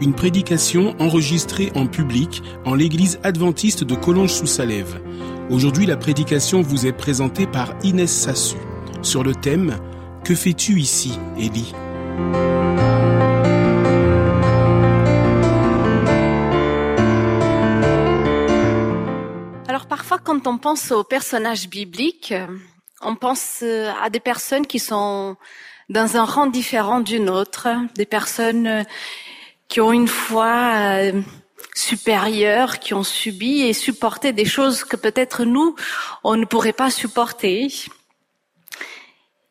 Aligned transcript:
une 0.00 0.14
prédication 0.14 0.96
enregistrée 0.98 1.72
en 1.74 1.86
public 1.86 2.42
en 2.64 2.74
l'église 2.74 3.20
adventiste 3.22 3.84
de 3.84 3.94
Collonges-sous-Salève. 3.94 5.00
Aujourd'hui, 5.50 5.84
la 5.84 5.96
prédication 5.96 6.62
vous 6.62 6.86
est 6.86 6.92
présentée 6.92 7.46
par 7.46 7.74
Inès 7.82 8.10
Sassu 8.10 8.56
sur 9.02 9.22
le 9.22 9.34
thème 9.34 9.76
Que 10.24 10.34
fais-tu 10.34 10.80
ici, 10.80 11.18
Élie? 11.36 11.74
Alors 19.68 19.86
parfois, 19.86 20.18
quand 20.18 20.46
on 20.46 20.56
pense 20.56 20.92
aux 20.92 21.04
personnages 21.04 21.68
bibliques, 21.68 22.34
on 23.02 23.16
pense 23.16 23.62
à 24.02 24.08
des 24.08 24.20
personnes 24.20 24.66
qui 24.66 24.78
sont 24.78 25.36
dans 25.90 26.16
un 26.16 26.24
rang 26.24 26.46
différent 26.46 27.00
d'une 27.00 27.28
autre, 27.28 27.68
des 27.96 28.06
personnes 28.06 28.84
qui 29.70 29.80
ont 29.80 29.92
une 29.92 30.08
foi 30.08 30.72
euh, 30.74 31.22
supérieure, 31.74 32.80
qui 32.80 32.92
ont 32.92 33.04
subi 33.04 33.62
et 33.62 33.72
supporté 33.72 34.32
des 34.32 34.44
choses 34.44 34.84
que 34.84 34.96
peut-être 34.96 35.44
nous, 35.44 35.76
on 36.24 36.36
ne 36.36 36.44
pourrait 36.44 36.74
pas 36.74 36.90
supporter. 36.90 37.72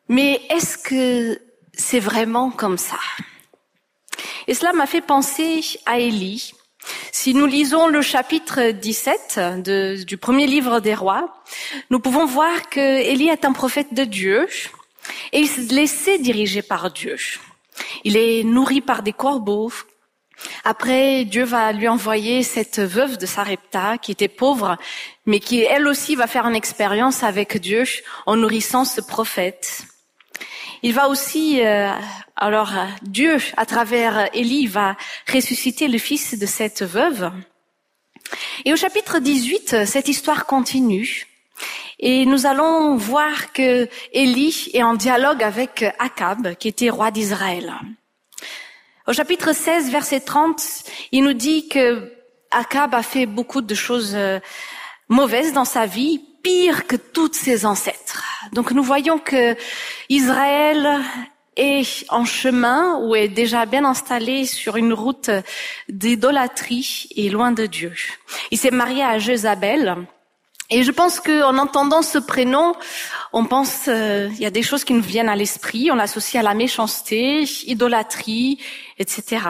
Mais 0.08 0.42
est-ce 0.50 0.76
que 0.76 1.40
c'est 1.72 2.00
vraiment 2.00 2.50
comme 2.50 2.76
ça? 2.76 2.98
Et 4.46 4.52
cela 4.52 4.74
m'a 4.74 4.86
fait 4.86 5.00
penser 5.00 5.62
à 5.86 5.98
Élie. 5.98 6.52
Si 7.12 7.32
nous 7.32 7.46
lisons 7.46 7.86
le 7.88 8.02
chapitre 8.02 8.72
17 8.72 9.40
de, 9.64 10.04
du 10.04 10.18
premier 10.18 10.46
livre 10.46 10.80
des 10.80 10.94
rois, 10.94 11.42
nous 11.88 11.98
pouvons 11.98 12.26
voir 12.26 12.68
que 12.68 12.80
Élie 12.80 13.28
est 13.28 13.46
un 13.46 13.52
prophète 13.52 13.94
de 13.94 14.04
Dieu 14.04 14.46
et 15.32 15.40
il 15.40 15.48
se 15.48 15.74
laissait 15.74 16.18
diriger 16.18 16.60
par 16.60 16.90
Dieu. 16.90 17.16
Il 18.04 18.18
est 18.18 18.44
nourri 18.44 18.82
par 18.82 19.02
des 19.02 19.14
corbeaux 19.14 19.72
après, 20.64 21.24
Dieu 21.24 21.44
va 21.44 21.72
lui 21.72 21.88
envoyer 21.88 22.42
cette 22.42 22.80
veuve 22.80 23.18
de 23.18 23.26
Sarepta 23.26 23.98
qui 23.98 24.12
était 24.12 24.28
pauvre, 24.28 24.76
mais 25.26 25.40
qui 25.40 25.60
elle 25.62 25.86
aussi 25.86 26.16
va 26.16 26.26
faire 26.26 26.46
une 26.46 26.56
expérience 26.56 27.22
avec 27.22 27.58
Dieu 27.58 27.84
en 28.26 28.36
nourrissant 28.36 28.84
ce 28.84 29.00
prophète. 29.00 29.82
Il 30.82 30.94
va 30.94 31.08
aussi, 31.08 31.64
euh, 31.64 31.90
alors 32.36 32.72
Dieu, 33.02 33.36
à 33.56 33.66
travers 33.66 34.34
Élie, 34.34 34.66
va 34.66 34.96
ressusciter 35.30 35.88
le 35.88 35.98
fils 35.98 36.38
de 36.38 36.46
cette 36.46 36.82
veuve. 36.82 37.30
Et 38.64 38.72
au 38.72 38.76
chapitre 38.76 39.18
18, 39.18 39.84
cette 39.84 40.08
histoire 40.08 40.46
continue. 40.46 41.26
Et 41.98 42.24
nous 42.24 42.46
allons 42.46 42.96
voir 42.96 43.52
que 43.52 43.88
Élie 44.12 44.70
est 44.72 44.82
en 44.82 44.94
dialogue 44.94 45.42
avec 45.42 45.84
Akab, 45.98 46.54
qui 46.54 46.68
était 46.68 46.88
roi 46.88 47.10
d'Israël. 47.10 47.74
Au 49.06 49.14
chapitre 49.14 49.54
16, 49.54 49.90
verset 49.90 50.20
30, 50.20 50.62
il 51.12 51.24
nous 51.24 51.32
dit 51.32 51.68
que 51.68 52.12
Akab 52.50 52.94
a 52.94 53.02
fait 53.02 53.24
beaucoup 53.24 53.62
de 53.62 53.74
choses 53.74 54.12
euh, 54.14 54.40
mauvaises 55.08 55.54
dans 55.54 55.64
sa 55.64 55.86
vie, 55.86 56.20
pire 56.42 56.86
que 56.86 56.96
toutes 56.96 57.34
ses 57.34 57.64
ancêtres. 57.64 58.24
Donc 58.52 58.72
nous 58.72 58.82
voyons 58.82 59.18
que 59.18 59.56
Israël 60.10 61.00
est 61.56 62.04
en 62.10 62.26
chemin 62.26 62.98
ou 62.98 63.14
est 63.14 63.28
déjà 63.28 63.64
bien 63.64 63.86
installé 63.86 64.44
sur 64.44 64.76
une 64.76 64.92
route 64.92 65.30
d'idolâtrie 65.88 67.08
et 67.16 67.30
loin 67.30 67.52
de 67.52 67.64
Dieu. 67.64 67.94
Il 68.50 68.58
s'est 68.58 68.70
marié 68.70 69.02
à 69.02 69.18
Jézabel, 69.18 69.96
et 70.70 70.84
je 70.84 70.92
pense 70.92 71.18
qu'en 71.18 71.58
entendant 71.58 72.02
ce 72.02 72.18
prénom, 72.18 72.74
on 73.32 73.44
pense, 73.44 73.88
euh, 73.88 74.28
il 74.32 74.38
y 74.40 74.46
a 74.46 74.50
des 74.50 74.62
choses 74.62 74.84
qui 74.84 74.92
nous 74.92 75.02
viennent 75.02 75.28
à 75.28 75.34
l'esprit, 75.34 75.90
on 75.90 75.96
l'associe 75.96 76.40
à 76.40 76.44
la 76.44 76.54
méchanceté, 76.54 77.42
idolâtrie, 77.66 78.58
etc. 78.98 79.40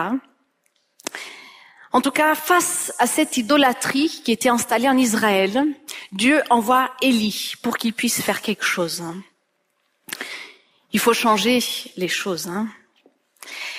En 1.93 2.01
tout 2.01 2.11
cas, 2.11 2.33
face 2.33 2.91
à 2.97 3.05
cette 3.05 3.37
idolâtrie 3.37 4.21
qui 4.23 4.31
était 4.31 4.49
installée 4.49 4.89
en 4.89 4.97
Israël, 4.97 5.63
Dieu 6.11 6.41
envoie 6.49 6.89
Élie 7.01 7.53
pour 7.61 7.77
qu'il 7.77 7.93
puisse 7.93 8.21
faire 8.21 8.41
quelque 8.41 8.65
chose. 8.65 9.03
Il 10.93 10.99
faut 10.99 11.13
changer 11.13 11.59
les 11.97 12.07
choses. 12.07 12.47
Hein. 12.47 12.67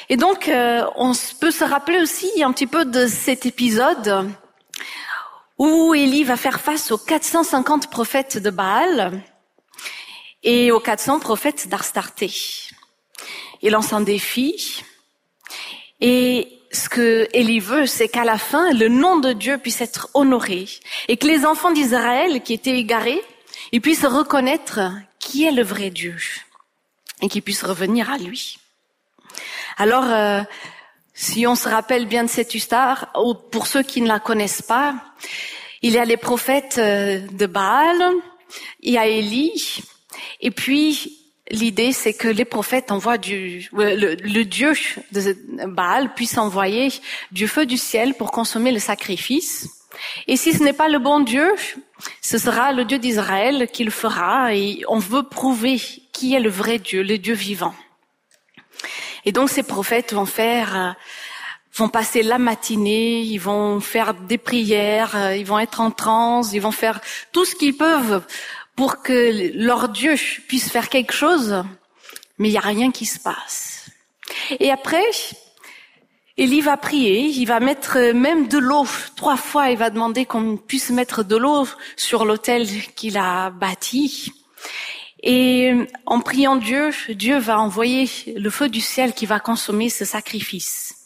Et 0.08 0.16
donc, 0.16 0.48
euh, 0.48 0.84
on 0.94 1.12
peut 1.40 1.50
se 1.50 1.64
rappeler 1.64 2.00
aussi 2.00 2.42
un 2.42 2.52
petit 2.52 2.66
peu 2.66 2.84
de 2.84 3.06
cet 3.06 3.46
épisode 3.46 4.30
où 5.58 5.94
Élie 5.94 6.24
va 6.24 6.36
faire 6.36 6.60
face 6.60 6.90
aux 6.90 6.98
450 6.98 7.90
prophètes 7.90 8.38
de 8.38 8.50
Baal 8.50 9.22
et 10.42 10.72
aux 10.72 10.80
400 10.80 11.20
prophètes 11.20 11.68
d'Arstarté. 11.68 12.32
Il 13.62 13.72
lance 13.72 13.92
un 13.92 14.00
défi 14.00 14.82
et 16.00 16.48
ce 16.72 16.88
que 16.88 17.28
Élie 17.32 17.60
veut, 17.60 17.86
c'est 17.86 18.08
qu'à 18.08 18.24
la 18.24 18.38
fin, 18.38 18.72
le 18.72 18.88
nom 18.88 19.18
de 19.18 19.32
Dieu 19.32 19.58
puisse 19.58 19.80
être 19.80 20.08
honoré 20.14 20.66
et 21.08 21.16
que 21.16 21.26
les 21.26 21.44
enfants 21.44 21.70
d'Israël 21.70 22.42
qui 22.42 22.54
étaient 22.54 22.78
égarés, 22.78 23.22
ils 23.72 23.80
puissent 23.80 24.04
reconnaître 24.04 24.80
qui 25.18 25.44
est 25.44 25.52
le 25.52 25.62
vrai 25.62 25.90
Dieu 25.90 26.16
et 27.20 27.28
qu'ils 27.28 27.42
puissent 27.42 27.64
revenir 27.64 28.10
à 28.10 28.18
lui. 28.18 28.58
Alors, 29.76 30.04
euh, 30.04 30.42
si 31.14 31.46
on 31.46 31.54
se 31.54 31.68
rappelle 31.68 32.06
bien 32.06 32.24
de 32.24 32.30
cette 32.30 32.54
histoire, 32.54 33.08
ou 33.22 33.34
pour 33.34 33.66
ceux 33.66 33.82
qui 33.82 34.00
ne 34.00 34.08
la 34.08 34.18
connaissent 34.18 34.62
pas, 34.62 34.94
il 35.82 35.92
y 35.92 35.98
a 35.98 36.04
les 36.04 36.16
prophètes 36.16 36.78
euh, 36.78 37.20
de 37.32 37.46
Baal, 37.46 37.96
il 38.80 38.94
y 38.94 38.98
a 38.98 39.06
Élie, 39.06 39.82
et 40.40 40.50
puis 40.50 41.18
l'idée 41.50 41.92
c'est 41.92 42.14
que 42.14 42.28
les 42.28 42.44
prophètes 42.44 42.90
envoient 42.90 43.18
du 43.18 43.68
le, 43.72 44.14
le, 44.14 44.44
Dieu 44.44 44.72
de 45.10 45.66
Baal 45.66 46.14
puisse 46.14 46.38
envoyer 46.38 46.92
du 47.30 47.48
feu 47.48 47.66
du 47.66 47.76
ciel 47.76 48.14
pour 48.14 48.30
consommer 48.30 48.72
le 48.72 48.78
sacrifice. 48.78 49.68
Et 50.26 50.36
si 50.36 50.52
ce 50.52 50.62
n'est 50.62 50.72
pas 50.72 50.88
le 50.88 50.98
bon 50.98 51.20
Dieu, 51.20 51.52
ce 52.20 52.38
sera 52.38 52.72
le 52.72 52.84
Dieu 52.84 52.98
d'Israël 52.98 53.68
qui 53.72 53.84
le 53.84 53.90
fera. 53.90 54.54
Et 54.54 54.82
on 54.88 54.98
veut 54.98 55.22
prouver 55.22 55.80
qui 56.12 56.34
est 56.34 56.40
le 56.40 56.48
vrai 56.48 56.78
Dieu, 56.78 57.02
le 57.02 57.18
Dieu 57.18 57.34
vivant. 57.34 57.74
Et 59.24 59.32
donc 59.32 59.50
ces 59.50 59.62
prophètes 59.62 60.12
vont 60.12 60.26
faire, 60.26 60.76
euh, 60.76 60.90
vont 61.74 61.88
passer 61.88 62.22
la 62.22 62.38
matinée, 62.38 63.20
ils 63.20 63.38
vont 63.38 63.80
faire 63.80 64.14
des 64.14 64.38
prières, 64.38 65.16
euh, 65.16 65.36
ils 65.36 65.46
vont 65.46 65.58
être 65.58 65.80
en 65.80 65.90
transe, 65.90 66.52
ils 66.52 66.60
vont 66.60 66.72
faire 66.72 67.00
tout 67.32 67.44
ce 67.44 67.54
qu'ils 67.54 67.76
peuvent 67.76 68.22
pour 68.76 69.02
que 69.02 69.52
leur 69.54 69.88
Dieu 69.88 70.14
puisse 70.48 70.70
faire 70.70 70.88
quelque 70.88 71.12
chose, 71.12 71.64
mais 72.38 72.48
il 72.48 72.52
n'y 72.52 72.58
a 72.58 72.62
rien 72.62 72.90
qui 72.90 73.06
se 73.06 73.20
passe. 73.20 73.86
Et 74.58 74.70
après, 74.70 75.04
Élie 76.38 76.62
va 76.62 76.76
prier, 76.76 77.26
il 77.26 77.44
va 77.44 77.60
mettre 77.60 77.98
même 78.12 78.48
de 78.48 78.58
l'eau. 78.58 78.86
Trois 79.16 79.36
fois, 79.36 79.70
il 79.70 79.76
va 79.76 79.90
demander 79.90 80.24
qu'on 80.24 80.56
puisse 80.56 80.90
mettre 80.90 81.22
de 81.22 81.36
l'eau 81.36 81.68
sur 81.96 82.24
l'autel 82.24 82.66
qu'il 82.96 83.18
a 83.18 83.50
bâti. 83.50 84.32
Et 85.22 85.72
en 86.06 86.20
priant 86.20 86.56
Dieu, 86.56 86.90
Dieu 87.10 87.38
va 87.38 87.60
envoyer 87.60 88.08
le 88.34 88.50
feu 88.50 88.68
du 88.68 88.80
ciel 88.80 89.12
qui 89.12 89.26
va 89.26 89.38
consommer 89.38 89.88
ce 89.88 90.04
sacrifice. 90.04 90.96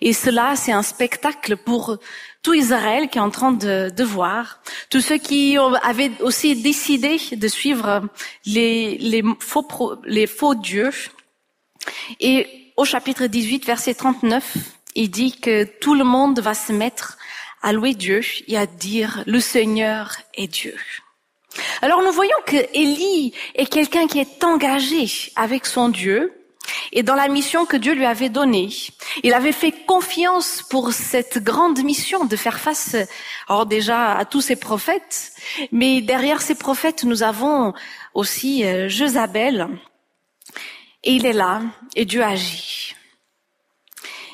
Et 0.00 0.12
cela, 0.12 0.56
c'est 0.56 0.72
un 0.72 0.82
spectacle 0.82 1.56
pour 1.56 1.96
tout 2.42 2.54
Israël 2.54 3.08
qui 3.08 3.18
est 3.18 3.22
en 3.22 3.30
train 3.30 3.52
de, 3.52 3.90
de 3.90 4.04
voir, 4.04 4.60
tous 4.90 5.00
ceux 5.00 5.16
qui 5.16 5.56
avaient 5.82 6.12
aussi 6.20 6.60
décidé 6.60 7.18
de 7.32 7.48
suivre 7.48 8.02
les, 8.44 8.98
les, 8.98 9.22
faux, 9.40 9.66
les 10.04 10.26
faux 10.26 10.54
dieux. 10.54 10.90
Et 12.20 12.72
au 12.76 12.84
chapitre 12.84 13.26
18, 13.26 13.64
verset 13.64 13.94
39, 13.94 14.56
il 14.94 15.10
dit 15.10 15.32
que 15.32 15.64
tout 15.64 15.94
le 15.94 16.04
monde 16.04 16.40
va 16.40 16.54
se 16.54 16.72
mettre 16.72 17.16
à 17.62 17.72
louer 17.72 17.94
Dieu 17.94 18.20
et 18.46 18.58
à 18.58 18.66
dire 18.66 19.22
le 19.26 19.40
Seigneur 19.40 20.16
est 20.34 20.48
Dieu. 20.48 20.76
Alors 21.82 22.02
nous 22.02 22.12
voyons 22.12 22.36
que 22.46 22.56
Élie 22.74 23.32
est 23.54 23.66
quelqu'un 23.66 24.06
qui 24.06 24.18
est 24.18 24.44
engagé 24.44 25.32
avec 25.36 25.66
son 25.66 25.88
Dieu 25.88 26.32
et 26.92 27.02
dans 27.02 27.14
la 27.14 27.28
mission 27.28 27.66
que 27.66 27.76
Dieu 27.76 27.92
lui 27.92 28.06
avait 28.06 28.28
donnée. 28.28 28.70
Il 29.22 29.34
avait 29.34 29.52
fait 29.52 29.72
confiance 29.86 30.62
pour 30.62 30.92
cette 30.92 31.38
grande 31.38 31.82
mission 31.84 32.24
de 32.24 32.36
faire 32.36 32.58
face, 32.58 32.96
alors 33.48 33.66
déjà 33.66 34.16
à 34.16 34.24
tous 34.24 34.40
ces 34.40 34.56
prophètes, 34.56 35.32
mais 35.72 36.00
derrière 36.00 36.40
ces 36.40 36.54
prophètes 36.54 37.04
nous 37.04 37.22
avons 37.22 37.74
aussi 38.14 38.64
euh, 38.64 38.88
Jézabel 38.88 39.68
et 41.02 41.12
il 41.12 41.26
est 41.26 41.32
là 41.32 41.62
et 41.96 42.04
Dieu 42.04 42.22
agit. 42.22 42.94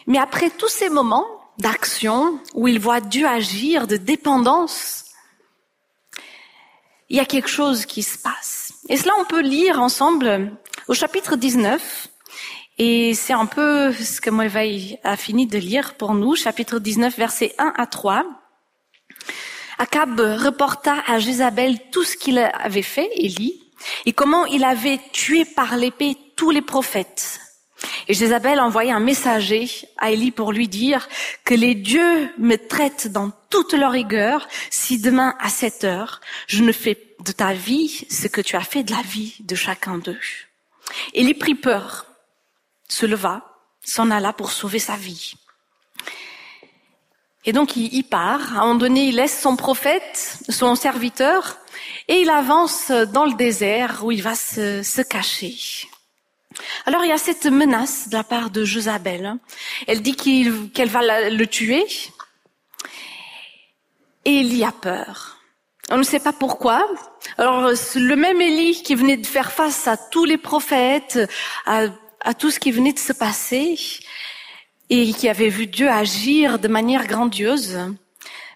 Mais 0.06 0.18
après 0.18 0.50
tous 0.50 0.68
ces 0.68 0.88
moments, 0.88 1.26
d'action 1.58 2.40
où 2.54 2.68
il 2.68 2.80
voit 2.80 3.00
Dieu 3.00 3.26
agir, 3.26 3.86
de 3.86 3.96
dépendance, 3.96 4.99
il 7.10 7.16
y 7.16 7.20
a 7.20 7.24
quelque 7.24 7.48
chose 7.48 7.86
qui 7.86 8.02
se 8.02 8.16
passe. 8.16 8.72
Et 8.88 8.96
cela, 8.96 9.12
on 9.18 9.24
peut 9.24 9.42
lire 9.42 9.82
ensemble 9.82 10.52
au 10.86 10.94
chapitre 10.94 11.36
19. 11.36 12.08
Et 12.78 13.14
c'est 13.14 13.32
un 13.32 13.46
peu 13.46 13.92
ce 13.92 14.20
que 14.20 14.30
Moïse 14.30 14.96
a 15.02 15.16
fini 15.16 15.46
de 15.46 15.58
lire 15.58 15.94
pour 15.94 16.14
nous, 16.14 16.36
chapitre 16.36 16.78
19, 16.78 17.14
versets 17.18 17.54
1 17.58 17.74
à 17.76 17.86
3. 17.86 18.24
Akab 19.78 20.20
reporta 20.20 21.02
à 21.06 21.18
Jézabel 21.18 21.78
tout 21.90 22.04
ce 22.04 22.16
qu'il 22.16 22.38
avait 22.38 22.82
fait, 22.82 23.10
Élie, 23.16 23.60
et 24.06 24.12
comment 24.12 24.46
il 24.46 24.64
avait 24.64 25.00
tué 25.12 25.44
par 25.44 25.76
l'épée 25.76 26.16
tous 26.36 26.50
les 26.50 26.62
prophètes. 26.62 27.40
Et 28.08 28.14
Jézabel 28.14 28.60
envoya 28.60 28.94
un 28.94 29.00
messager 29.00 29.68
à 29.98 30.10
Élie 30.10 30.30
pour 30.30 30.52
lui 30.52 30.68
dire 30.68 31.08
que 31.44 31.54
les 31.54 31.74
dieux 31.74 32.30
me 32.38 32.56
traitent 32.56 33.08
dans 33.08 33.32
toute 33.50 33.74
leur 33.74 33.92
rigueur 33.92 34.48
si 34.70 34.98
demain 34.98 35.34
à 35.40 35.48
cette 35.48 35.84
heure 35.84 36.20
je 36.46 36.62
ne 36.62 36.72
fais 36.72 36.98
de 37.20 37.32
ta 37.32 37.52
vie 37.52 38.06
ce 38.08 38.28
que 38.28 38.40
tu 38.40 38.56
as 38.56 38.62
fait 38.62 38.82
de 38.82 38.92
la 38.92 39.02
vie 39.02 39.36
de 39.40 39.54
chacun 39.54 39.98
d'eux. 39.98 40.20
Élie 41.12 41.34
prit 41.34 41.54
peur, 41.54 42.06
se 42.88 43.06
leva, 43.06 43.42
s'en 43.82 44.10
alla 44.10 44.32
pour 44.32 44.52
sauver 44.52 44.78
sa 44.78 44.96
vie. 44.96 45.34
Et 47.44 47.52
donc 47.52 47.76
il, 47.76 48.04
part. 48.04 48.56
À 48.56 48.60
un 48.60 48.66
moment 48.66 48.74
donné, 48.74 49.08
il 49.08 49.16
laisse 49.16 49.40
son 49.40 49.56
prophète, 49.56 50.38
son 50.48 50.74
serviteur, 50.74 51.58
et 52.08 52.20
il 52.20 52.30
avance 52.30 52.90
dans 52.90 53.24
le 53.24 53.34
désert 53.34 54.04
où 54.04 54.12
il 54.12 54.22
va 54.22 54.34
se, 54.34 54.82
se 54.82 55.00
cacher. 55.00 55.56
Alors 56.84 57.04
il 57.04 57.08
y 57.08 57.12
a 57.12 57.18
cette 57.18 57.46
menace 57.46 58.08
de 58.08 58.16
la 58.16 58.24
part 58.24 58.50
de 58.50 58.64
Josabel. 58.64 59.36
Elle 59.86 60.02
dit 60.02 60.16
qu'elle 60.16 60.88
va 60.88 61.30
le 61.30 61.46
tuer. 61.46 61.86
Et 64.24 64.40
y 64.42 64.64
a 64.64 64.72
peur. 64.72 65.38
On 65.90 65.96
ne 65.96 66.02
sait 66.02 66.20
pas 66.20 66.32
pourquoi. 66.32 66.86
Alors 67.38 67.70
le 67.70 68.14
même 68.14 68.40
Élie 68.40 68.82
qui 68.82 68.94
venait 68.94 69.16
de 69.16 69.26
faire 69.26 69.50
face 69.50 69.88
à 69.88 69.96
tous 69.96 70.24
les 70.24 70.38
prophètes, 70.38 71.18
à, 71.66 71.84
à 72.20 72.34
tout 72.34 72.50
ce 72.50 72.60
qui 72.60 72.70
venait 72.70 72.92
de 72.92 72.98
se 72.98 73.12
passer, 73.12 73.78
et 74.90 75.12
qui 75.12 75.28
avait 75.28 75.48
vu 75.48 75.66
Dieu 75.66 75.88
agir 75.88 76.58
de 76.58 76.68
manière 76.68 77.06
grandiose, 77.06 77.78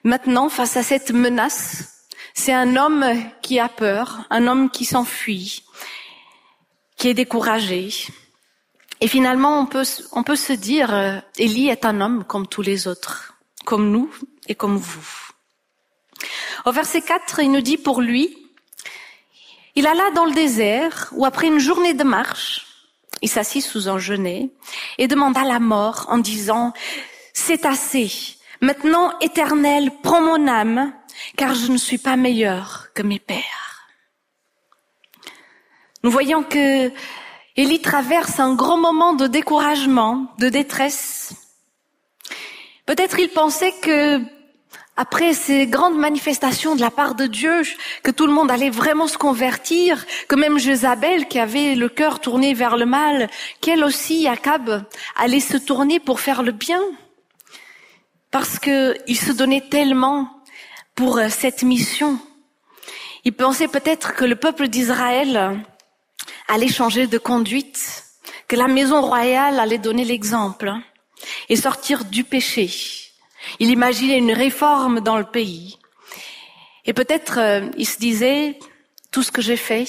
maintenant 0.03 0.49
face 0.49 0.77
à 0.77 0.83
cette 0.83 1.13
menace, 1.13 1.95
c'est 2.35 2.53
un 2.53 2.77
homme 2.77 3.05
qui 3.41 3.61
a 3.61 3.69
peur, 3.69 4.27
un 4.31 4.49
homme 4.49 4.69
qui 4.69 4.85
s'enfuit, 4.85 5.65
qui 6.97 7.09
est 7.09 7.15
découragé. 7.15 7.89
Et 9.01 9.07
finalement, 9.07 9.61
on 9.61 9.67
peut, 9.67 9.85
on 10.13 10.25
peut 10.25 10.37
se 10.37 10.53
dire, 10.53 10.93
euh, 10.93 11.19
Élie 11.39 11.69
est 11.69 11.85
un 11.85 12.01
homme 12.01 12.25
comme 12.25 12.47
tous 12.47 12.63
les 12.63 12.89
autres, 12.89 13.35
comme 13.65 13.91
nous 13.91 14.11
et 14.49 14.55
comme 14.55 14.77
vous. 14.77 15.34
Au 16.65 16.73
verset 16.73 17.03
4, 17.03 17.41
il 17.41 17.53
nous 17.53 17.61
dit 17.61 17.77
pour 17.77 18.01
lui, 18.01 18.37
il 19.75 19.87
alla 19.87 20.11
dans 20.13 20.25
le 20.25 20.33
désert 20.33 21.09
où 21.13 21.25
après 21.25 21.49
une 21.49 21.59
journée 21.59 21.95
de 21.95 22.05
marche, 22.05 22.67
il 23.23 23.29
s'assit 23.29 23.65
sous 23.65 23.89
un 23.89 23.99
genêt 23.99 24.51
et 24.99 25.09
demanda 25.09 25.45
la 25.45 25.59
mort 25.59 26.07
en 26.09 26.19
disant, 26.19 26.73
c'est 27.33 27.65
assez. 27.65 28.37
Maintenant, 28.61 29.19
éternel, 29.21 29.91
prends 30.03 30.21
mon 30.21 30.47
âme, 30.47 30.93
car 31.37 31.55
je 31.55 31.71
ne 31.71 31.77
suis 31.77 31.99
pas 31.99 32.17
meilleur 32.17 32.89
que 32.95 33.03
mes 33.03 33.19
pères. 33.19 33.89
Nous 36.03 36.11
voyons 36.11 36.43
que 36.43 36.93
Élie 37.57 37.81
traverse 37.81 38.41
un 38.41 38.55
grand 38.55 38.77
moment 38.77 39.15
de 39.15 39.27
découragement, 39.27 40.27
de 40.39 40.49
détresse. 40.49 41.35
Peut-être 42.85 43.19
il 43.19 43.29
pensait 43.31 43.73
que 43.81 44.21
après 44.97 45.35
ces 45.35 45.67
grandes 45.67 45.99
manifestations 45.99 46.77
de 46.77 46.81
la 46.81 46.91
part 46.91 47.15
de 47.15 47.27
Dieu, 47.27 47.63
que 48.03 48.11
tout 48.11 48.27
le 48.27 48.33
monde 48.33 48.51
allait 48.51 48.71
vraiment 48.71 49.09
se 49.09 49.19
convertir, 49.19 50.07
que 50.29 50.37
même 50.37 50.59
Jézabel, 50.59 51.27
qui 51.27 51.39
avait 51.39 51.75
le 51.75 51.89
cœur 51.89 52.21
tourné 52.21 52.55
vers 52.55 52.77
le 52.77 52.87
mal, 52.87 53.29
qu'elle 53.61 53.83
aussi, 53.83 54.29
Akab, 54.29 54.85
allait 55.17 55.41
se 55.41 55.57
tourner 55.57 55.99
pour 55.99 56.21
faire 56.21 56.43
le 56.43 56.53
bien. 56.53 56.81
Parce 58.31 58.59
qu'il 58.59 59.19
se 59.19 59.33
donnait 59.33 59.69
tellement 59.69 60.29
pour 60.95 61.21
cette 61.29 61.63
mission. 61.63 62.19
Il 63.25 63.33
pensait 63.33 63.69
peut-être 63.69 64.15
que 64.15 64.25
le 64.25 64.37
peuple 64.37 64.69
d'Israël 64.69 65.61
allait 66.47 66.69
changer 66.69 67.07
de 67.07 67.19
conduite, 67.19 68.05
que 68.47 68.57
la 68.57 68.69
maison 68.69 69.01
royale 69.01 69.59
allait 69.59 69.79
donner 69.79 70.05
l'exemple 70.05 70.73
et 71.49 71.57
sortir 71.57 72.05
du 72.05 72.23
péché. 72.23 73.04
Il 73.59 73.71
imaginait 73.71 74.19
une 74.19 74.33
réforme 74.33 75.01
dans 75.01 75.19
le 75.19 75.25
pays. 75.25 75.79
Et 76.85 76.93
peut-être 76.93 77.39
euh, 77.39 77.69
il 77.77 77.87
se 77.87 77.99
disait, 77.99 78.59
tout 79.11 79.23
ce 79.23 79.33
que 79.33 79.43
j'ai 79.43 79.57
fait 79.57 79.87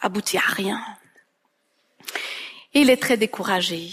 aboutit 0.00 0.38
à 0.38 0.46
rien. 0.46 0.80
Et 2.74 2.80
il 2.80 2.90
est 2.90 2.96
très 2.96 3.16
découragé. 3.16 3.90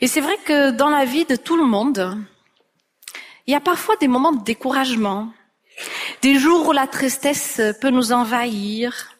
Et 0.00 0.06
c'est 0.06 0.20
vrai 0.20 0.36
que 0.44 0.70
dans 0.70 0.90
la 0.90 1.04
vie 1.04 1.24
de 1.24 1.36
tout 1.36 1.56
le 1.56 1.64
monde, 1.64 2.18
il 3.46 3.52
y 3.52 3.56
a 3.56 3.60
parfois 3.60 3.96
des 3.96 4.08
moments 4.08 4.32
de 4.32 4.44
découragement, 4.44 5.32
des 6.22 6.38
jours 6.38 6.68
où 6.68 6.72
la 6.72 6.86
tristesse 6.86 7.60
peut 7.80 7.90
nous 7.90 8.12
envahir, 8.12 9.16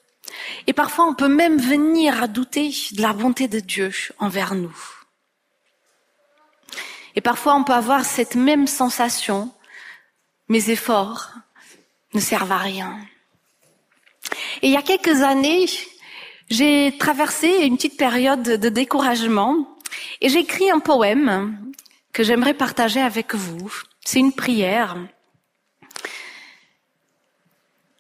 et 0.67 0.73
parfois, 0.73 1.07
on 1.07 1.15
peut 1.15 1.29
même 1.29 1.59
venir 1.59 2.23
à 2.23 2.27
douter 2.27 2.73
de 2.93 3.03
la 3.03 3.13
bonté 3.13 3.49
de 3.49 3.61
Dieu 3.61 3.93
envers 4.19 4.55
nous. 4.55 4.75
Et 7.17 7.23
parfois, 7.23 7.57
on 7.57 7.65
peut 7.65 7.73
avoir 7.73 8.05
cette 8.05 8.35
même 8.35 8.67
sensation, 8.67 9.51
mes 10.49 10.71
efforts 10.71 11.33
ne 12.15 12.21
servent 12.21 12.53
à 12.53 12.59
rien. 12.59 12.99
Et 14.63 14.69
il 14.69 14.73
y 14.73 14.77
a 14.77 14.83
quelques 14.83 15.23
années, 15.23 15.67
j'ai 16.51 16.97
traversé 16.99 17.49
une 17.63 17.77
petite 17.77 17.97
période 17.97 18.43
de 18.43 18.69
découragement 18.69 19.77
et 20.21 20.29
j'ai 20.29 20.41
écrit 20.41 20.71
un 20.71 20.79
poème 20.79 21.73
que 22.13 22.23
j'aimerais 22.23 22.55
partager 22.55 23.01
avec 23.01 23.35
vous. 23.35 23.73
C'est 24.05 24.21
une 24.21 24.33
prière. 24.33 24.97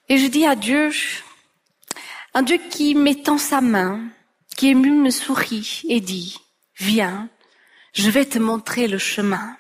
Et 0.09 0.19
je 0.19 0.27
dis 0.27 0.47
à 0.47 0.55
Dieu, 0.55 0.91
un 2.35 2.43
Dieu 2.43 2.59
qui 2.71 2.95
m'étend 2.95 3.39
sa 3.39 3.61
main, 3.61 4.09
qui 4.57 4.69
ému 4.69 4.91
me 4.91 5.11
sourit 5.11 5.83
et 5.89 6.01
dit, 6.01 6.39
viens, 6.79 7.29
je 7.97 8.11
vais 8.11 8.27
te 8.27 8.39
montrer 8.39 8.89
le 8.89 8.99
chemin. 8.99 9.57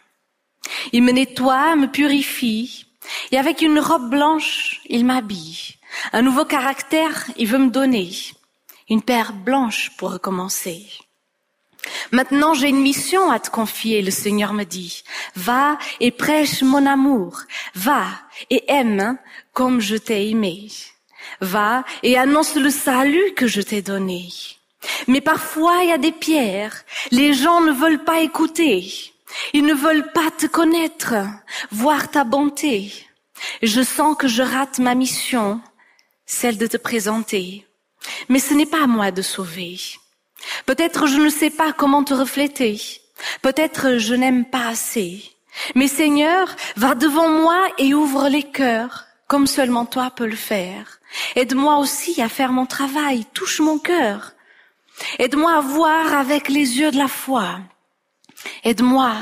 Il 0.92 1.02
me 1.02 1.12
nettoie, 1.12 1.74
me 1.74 1.86
purifie, 1.86 2.86
et 3.32 3.38
avec 3.38 3.62
une 3.62 3.80
robe 3.80 4.10
blanche, 4.10 4.80
il 4.88 5.04
m'habille. 5.04 5.76
Un 6.12 6.22
nouveau 6.22 6.44
caractère, 6.44 7.26
il 7.38 7.48
veut 7.48 7.58
me 7.58 7.70
donner. 7.70 8.10
Une 8.90 9.02
paire 9.02 9.32
blanche 9.32 9.90
pour 9.96 10.12
recommencer. 10.12 10.86
Maintenant, 12.12 12.52
j'ai 12.52 12.68
une 12.68 12.82
mission 12.82 13.30
à 13.30 13.40
te 13.40 13.48
confier, 13.48 14.02
le 14.02 14.10
Seigneur 14.10 14.52
me 14.52 14.64
dit. 14.64 15.02
Va 15.34 15.78
et 16.00 16.10
prêche 16.10 16.62
mon 16.62 16.84
amour. 16.84 17.40
Va 17.74 18.06
et 18.50 18.64
aime 18.68 19.18
comme 19.52 19.80
je 19.80 19.96
t'ai 19.96 20.28
aimé. 20.28 20.68
Va 21.40 21.84
et 22.02 22.18
annonce 22.18 22.56
le 22.56 22.70
salut 22.70 23.32
que 23.34 23.46
je 23.46 23.62
t'ai 23.62 23.82
donné. 23.82 24.28
Mais 25.06 25.20
parfois 25.20 25.82
il 25.82 25.88
y 25.90 25.92
a 25.92 25.98
des 25.98 26.12
pierres. 26.12 26.84
Les 27.10 27.32
gens 27.32 27.60
ne 27.60 27.72
veulent 27.72 28.04
pas 28.04 28.20
écouter. 28.20 29.12
Ils 29.52 29.64
ne 29.64 29.74
veulent 29.74 30.10
pas 30.12 30.30
te 30.30 30.46
connaître, 30.46 31.14
voir 31.70 32.10
ta 32.10 32.24
bonté. 32.24 32.92
Je 33.62 33.82
sens 33.82 34.16
que 34.16 34.28
je 34.28 34.42
rate 34.42 34.78
ma 34.78 34.94
mission, 34.94 35.60
celle 36.24 36.58
de 36.58 36.66
te 36.66 36.76
présenter. 36.76 37.66
Mais 38.28 38.38
ce 38.38 38.54
n'est 38.54 38.66
pas 38.66 38.84
à 38.84 38.86
moi 38.86 39.10
de 39.10 39.22
sauver. 39.22 39.78
Peut-être 40.64 41.06
je 41.06 41.18
ne 41.18 41.28
sais 41.28 41.50
pas 41.50 41.72
comment 41.72 42.04
te 42.04 42.14
refléter. 42.14 42.80
Peut-être 43.42 43.98
je 43.98 44.14
n'aime 44.14 44.44
pas 44.44 44.68
assez. 44.68 45.24
Mais 45.74 45.88
Seigneur, 45.88 46.54
va 46.76 46.94
devant 46.94 47.28
moi 47.28 47.68
et 47.78 47.94
ouvre 47.94 48.28
les 48.28 48.42
cœurs, 48.42 49.06
comme 49.26 49.46
seulement 49.46 49.86
toi 49.86 50.10
peux 50.10 50.26
le 50.26 50.36
faire. 50.36 51.00
Aide-moi 51.34 51.78
aussi 51.78 52.20
à 52.20 52.28
faire 52.28 52.52
mon 52.52 52.66
travail, 52.66 53.24
touche 53.32 53.60
mon 53.60 53.78
cœur. 53.78 54.32
Aide-moi 55.18 55.56
à 55.56 55.60
voir 55.60 56.14
avec 56.14 56.48
les 56.48 56.78
yeux 56.78 56.90
de 56.90 56.98
la 56.98 57.08
foi. 57.08 57.60
Aide-moi 58.64 59.14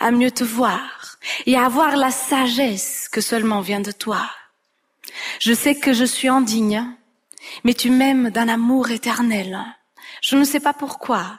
à 0.00 0.10
mieux 0.10 0.30
te 0.30 0.44
voir 0.44 1.18
et 1.46 1.56
à 1.56 1.64
avoir 1.64 1.96
la 1.96 2.10
sagesse 2.10 3.08
que 3.08 3.20
seulement 3.20 3.60
vient 3.60 3.80
de 3.80 3.92
toi. 3.92 4.30
Je 5.40 5.52
sais 5.52 5.74
que 5.74 5.92
je 5.92 6.04
suis 6.04 6.28
indigne, 6.28 6.86
mais 7.64 7.74
tu 7.74 7.90
m'aimes 7.90 8.30
d'un 8.30 8.48
amour 8.48 8.90
éternel. 8.90 9.58
Je 10.22 10.36
ne 10.36 10.44
sais 10.44 10.60
pas 10.60 10.72
pourquoi, 10.72 11.38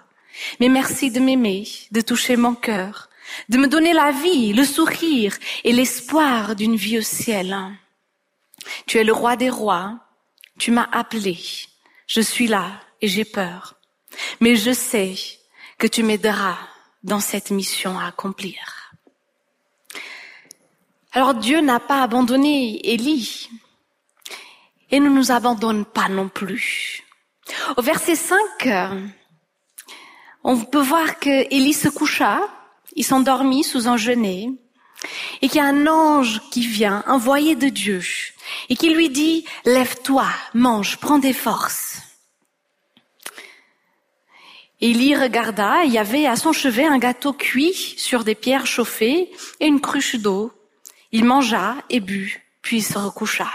mais 0.60 0.70
merci 0.70 1.12
de 1.12 1.20
m'aimer, 1.20 1.68
de 1.92 2.02
toucher 2.02 2.36
mon 2.36 2.56
cœur, 2.56 3.10
de 3.50 3.58
me 3.58 3.68
donner 3.68 3.94
la 3.94 4.12
vie, 4.12 4.54
le 4.54 4.66
sourire 4.66 5.38
et 5.64 5.72
l'espoir 5.72 6.56
d'une 6.56 6.76
vie 6.76 7.00
au 7.00 7.02
ciel. 7.02 7.58
Tu 8.86 8.98
es 8.98 9.04
le 9.04 9.14
roi 9.14 9.36
des 9.36 9.50
rois, 9.50 10.00
tu 10.60 10.72
m'as 10.72 10.90
appelé, 10.92 11.38
je 12.08 12.22
suis 12.22 12.48
là 12.48 12.72
et 13.02 13.08
j'ai 13.08 13.26
peur, 13.26 13.76
mais 14.40 14.56
je 14.56 14.72
sais 14.72 15.16
que 15.78 15.88
tu 15.88 16.04
m'aideras 16.04 16.58
dans 17.04 17.20
cette 17.20 17.52
mission 17.52 18.00
à 18.00 18.08
accomplir. 18.08 18.94
Alors 21.12 21.34
Dieu 21.34 21.62
n'a 21.62 21.80
pas 21.80 22.02
abandonné 22.02 22.80
Élie 22.92 23.50
et 24.90 25.00
ne 25.00 25.10
nous 25.10 25.32
abandonne 25.32 25.86
pas 25.86 26.10
non 26.10 26.30
plus. 26.30 27.04
Au 27.78 27.82
verset 27.82 28.16
5, 28.16 28.70
on 30.44 30.60
peut 30.60 30.82
voir 30.82 31.20
que 31.20 31.54
Élie 31.54 31.74
se 31.74 31.90
coucha, 31.90 32.42
il 32.96 33.04
s'endormit 33.04 33.64
sous 33.64 33.88
un 33.88 33.98
genêt, 33.98 34.50
et 35.42 35.50
qu'il 35.50 35.58
y 35.58 35.64
a 35.64 35.68
un 35.68 35.88
ange 35.88 36.42
qui 36.52 36.66
vient, 36.66 37.04
envoyé 37.08 37.56
de 37.56 37.70
Dieu, 37.70 38.02
et 38.70 38.76
qui 38.76 38.94
lui 38.94 39.10
dit, 39.10 39.46
lève-toi, 39.66 40.26
mange, 40.54 40.98
prends 40.98 41.20
des 41.20 41.34
forces. 41.34 42.02
Élie 44.84 45.16
regarda, 45.16 45.86
il 45.86 45.94
y 45.94 45.98
avait 45.98 46.26
à 46.26 46.36
son 46.36 46.52
chevet 46.52 46.84
un 46.84 46.98
gâteau 46.98 47.32
cuit 47.32 47.96
sur 47.96 48.26
des 48.26 48.36
pierres 48.36 48.68
chauffées 48.68 49.32
et 49.62 49.66
une 49.66 49.80
cruche 49.80 50.18
d'eau. 50.18 50.52
Il 51.14 51.24
mangea 51.24 51.78
et 51.90 52.02
but, 52.02 52.42
puis 52.62 52.82
se 52.82 52.98
recoucha. 52.98 53.48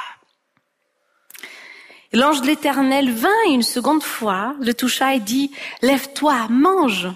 L'ange 2.14 2.40
de 2.40 2.47
l'Éternel 2.47 3.12
vint 3.12 3.28
une 3.47 3.62
seconde 3.62 4.02
fois, 4.02 4.54
le 4.58 4.73
toucha 4.73 5.14
et 5.14 5.20
dit, 5.20 5.50
Lève-toi, 5.82 6.47
mange, 6.49 7.08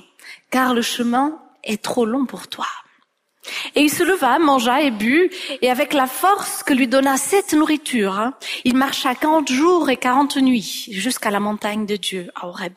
car 0.51 0.75
le 0.75 0.83
chemin 0.83 1.41
est 1.65 1.81
trop 1.81 2.05
long 2.05 2.27
pour 2.27 2.49
toi. 2.49 2.67
Et 3.75 3.81
il 3.81 3.91
se 3.91 4.03
leva, 4.03 4.39
mangea 4.39 4.83
et 4.83 4.91
but, 4.91 5.33
et 5.63 5.71
avec 5.71 5.95
la 5.95 6.07
force 6.07 6.63
que 6.63 6.75
lui 6.75 6.87
donna 6.87 7.17
cette 7.17 7.55
nourriture, 7.55 8.19
hein, 8.19 8.35
il 8.65 8.77
marcha 8.77 9.15
quarante 9.15 9.51
jours 9.51 9.89
et 9.89 9.97
quarante 9.97 10.37
nuits 10.37 10.89
jusqu'à 10.91 11.31
la 11.31 11.41
montagne 11.41 11.87
de 11.87 11.97
Dieu, 11.97 12.31
à 12.35 12.47
Horeb. 12.47 12.75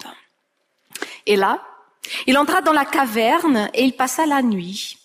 Et 1.26 1.36
là, 1.36 1.62
il 2.28 2.38
entra 2.38 2.62
dans 2.62 2.74
la 2.74 2.86
caverne 2.86 3.70
et 3.74 3.84
il 3.84 3.94
passa 3.94 4.26
la 4.26 4.42
nuit. 4.42 4.98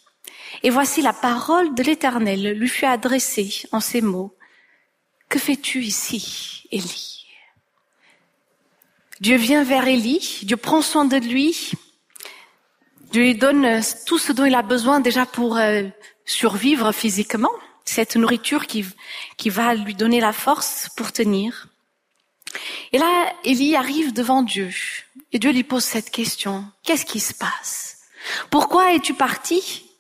Et 0.62 0.70
voici 0.70 1.02
la 1.02 1.12
parole 1.12 1.75
de 1.75 1.82
l'Éternel 1.82 2.52
lui 2.52 2.68
fut 2.68 2.85
adressée 2.85 3.62
en 3.73 3.80
ces 3.80 4.00
mots. 4.00 4.35
Que 5.28 5.38
fais-tu 5.38 5.82
ici, 5.82 6.64
Élie? 6.70 7.26
Dieu 9.20 9.37
vient 9.37 9.64
vers 9.64 9.87
Élie, 9.87 10.40
Dieu 10.42 10.56
prend 10.56 10.82
soin 10.82 11.04
de 11.04 11.16
lui, 11.16 11.73
Dieu 13.12 13.23
lui 13.23 13.35
donne 13.35 13.80
tout 14.06 14.18
ce 14.18 14.32
dont 14.32 14.44
il 14.44 14.54
a 14.54 14.62
besoin 14.62 15.00
déjà 15.00 15.26
pour 15.26 15.59
euh, 15.59 15.82
survivre 16.25 16.92
physiquement, 16.92 17.50
cette 17.85 18.16
nourriture 18.16 18.66
qui, 18.66 18.87
qui 19.37 19.50
va 19.50 19.75
lui 19.75 19.94
donner 19.94 20.20
la 20.20 20.32
force 20.32 20.88
pour 20.97 21.12
tenir. 21.12 21.68
Et 22.92 22.99
là, 22.99 23.32
Élie 23.44 23.76
arrive 23.76 24.12
devant 24.12 24.42
Dieu 24.42 24.70
et 25.32 25.38
Dieu 25.38 25.52
lui 25.52 25.64
pose 25.64 25.84
cette 25.84 26.10
question. 26.10 26.64
Qu'est-ce 26.82 27.06
qui 27.06 27.20
se 27.20 27.34
passe? 27.34 27.99
Pourquoi 28.50 28.94
es-tu 28.94 29.14
parti 29.14 29.90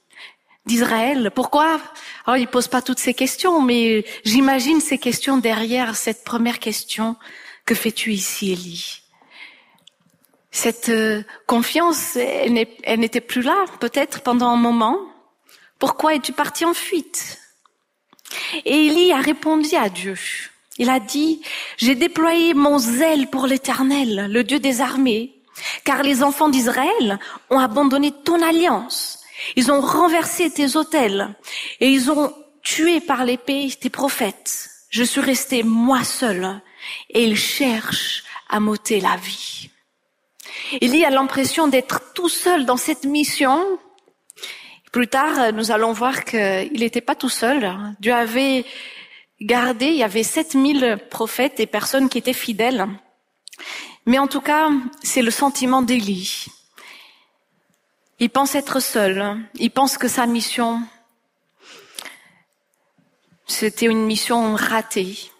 d'Israël? 0.66 1.30
Pourquoi? 1.34 1.80
Alors, 2.26 2.36
il 2.36 2.48
pose 2.48 2.68
pas 2.68 2.82
toutes 2.82 2.98
ces 2.98 3.14
questions, 3.14 3.62
mais 3.62 4.04
j'imagine 4.24 4.80
ces 4.80 4.98
questions 4.98 5.38
derrière 5.38 5.96
cette 5.96 6.24
première 6.24 6.58
question. 6.58 7.16
Que 7.64 7.74
fais-tu 7.74 8.12
ici, 8.12 8.52
Élie? 8.52 9.02
Cette 10.50 10.88
euh, 10.88 11.22
confiance, 11.46 12.16
elle 12.16 13.00
n'était 13.00 13.20
plus 13.20 13.42
là, 13.42 13.64
peut-être 13.78 14.22
pendant 14.22 14.48
un 14.48 14.56
moment. 14.56 14.98
Pourquoi 15.78 16.14
es-tu 16.16 16.32
parti 16.32 16.64
en 16.64 16.74
fuite? 16.74 17.38
Et 18.64 18.86
Élie 18.86 19.12
a 19.12 19.20
répondu 19.20 19.76
à 19.76 19.88
Dieu. 19.88 20.16
Il 20.80 20.88
a 20.88 20.98
dit, 20.98 21.42
j'ai 21.76 21.94
déployé 21.94 22.54
mon 22.54 22.78
zèle 22.78 23.28
pour 23.28 23.46
l'Éternel, 23.46 24.28
le 24.30 24.42
Dieu 24.42 24.58
des 24.58 24.80
armées, 24.80 25.34
car 25.84 26.02
les 26.02 26.22
enfants 26.22 26.48
d'Israël 26.48 27.18
ont 27.50 27.58
abandonné 27.58 28.12
ton 28.24 28.40
alliance. 28.40 29.18
Ils 29.56 29.70
ont 29.70 29.82
renversé 29.82 30.50
tes 30.50 30.76
autels 30.76 31.34
et 31.80 31.90
ils 31.90 32.10
ont 32.10 32.32
tué 32.62 33.02
par 33.02 33.26
l'épée 33.26 33.70
tes 33.78 33.90
prophètes. 33.90 34.70
Je 34.88 35.04
suis 35.04 35.20
resté 35.20 35.62
moi 35.62 36.02
seul 36.02 36.62
et 37.10 37.24
ils 37.24 37.36
cherchent 37.36 38.24
à 38.48 38.58
m'ôter 38.58 39.00
la 39.00 39.16
vie. 39.16 39.68
Il 40.80 41.04
a 41.04 41.10
l'impression 41.10 41.68
d'être 41.68 42.14
tout 42.14 42.30
seul 42.30 42.64
dans 42.64 42.78
cette 42.78 43.04
mission. 43.04 43.62
Plus 44.92 45.08
tard, 45.08 45.52
nous 45.52 45.72
allons 45.72 45.92
voir 45.92 46.24
qu'il 46.24 46.80
n'était 46.80 47.02
pas 47.02 47.14
tout 47.14 47.28
seul. 47.28 47.70
Dieu 48.00 48.14
avait 48.14 48.64
gardé, 49.40 49.86
il 49.86 49.96
y 49.96 50.02
avait 50.02 50.22
7000 50.22 50.98
prophètes 51.10 51.60
et 51.60 51.66
personnes 51.66 52.08
qui 52.08 52.18
étaient 52.18 52.32
fidèles. 52.32 52.86
Mais 54.06 54.18
en 54.18 54.26
tout 54.26 54.40
cas, 54.40 54.70
c'est 55.02 55.22
le 55.22 55.30
sentiment 55.30 55.82
d'Élie. 55.82 56.46
Il 58.18 58.30
pense 58.30 58.54
être 58.54 58.80
seul. 58.80 59.38
Il 59.54 59.70
pense 59.70 59.96
que 59.96 60.08
sa 60.08 60.26
mission, 60.26 60.82
c'était 63.46 63.86
une 63.86 64.04
mission 64.04 64.54
ratée. 64.54 65.30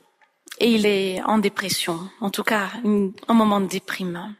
Et 0.59 0.73
il 0.73 0.85
est 0.85 1.23
en 1.23 1.39
dépression. 1.39 2.11
En 2.21 2.31
tout 2.31 2.43
cas, 2.43 2.69
un 2.85 3.35
moment 3.35 3.61
de 3.61 3.67
déprime. 3.67 4.35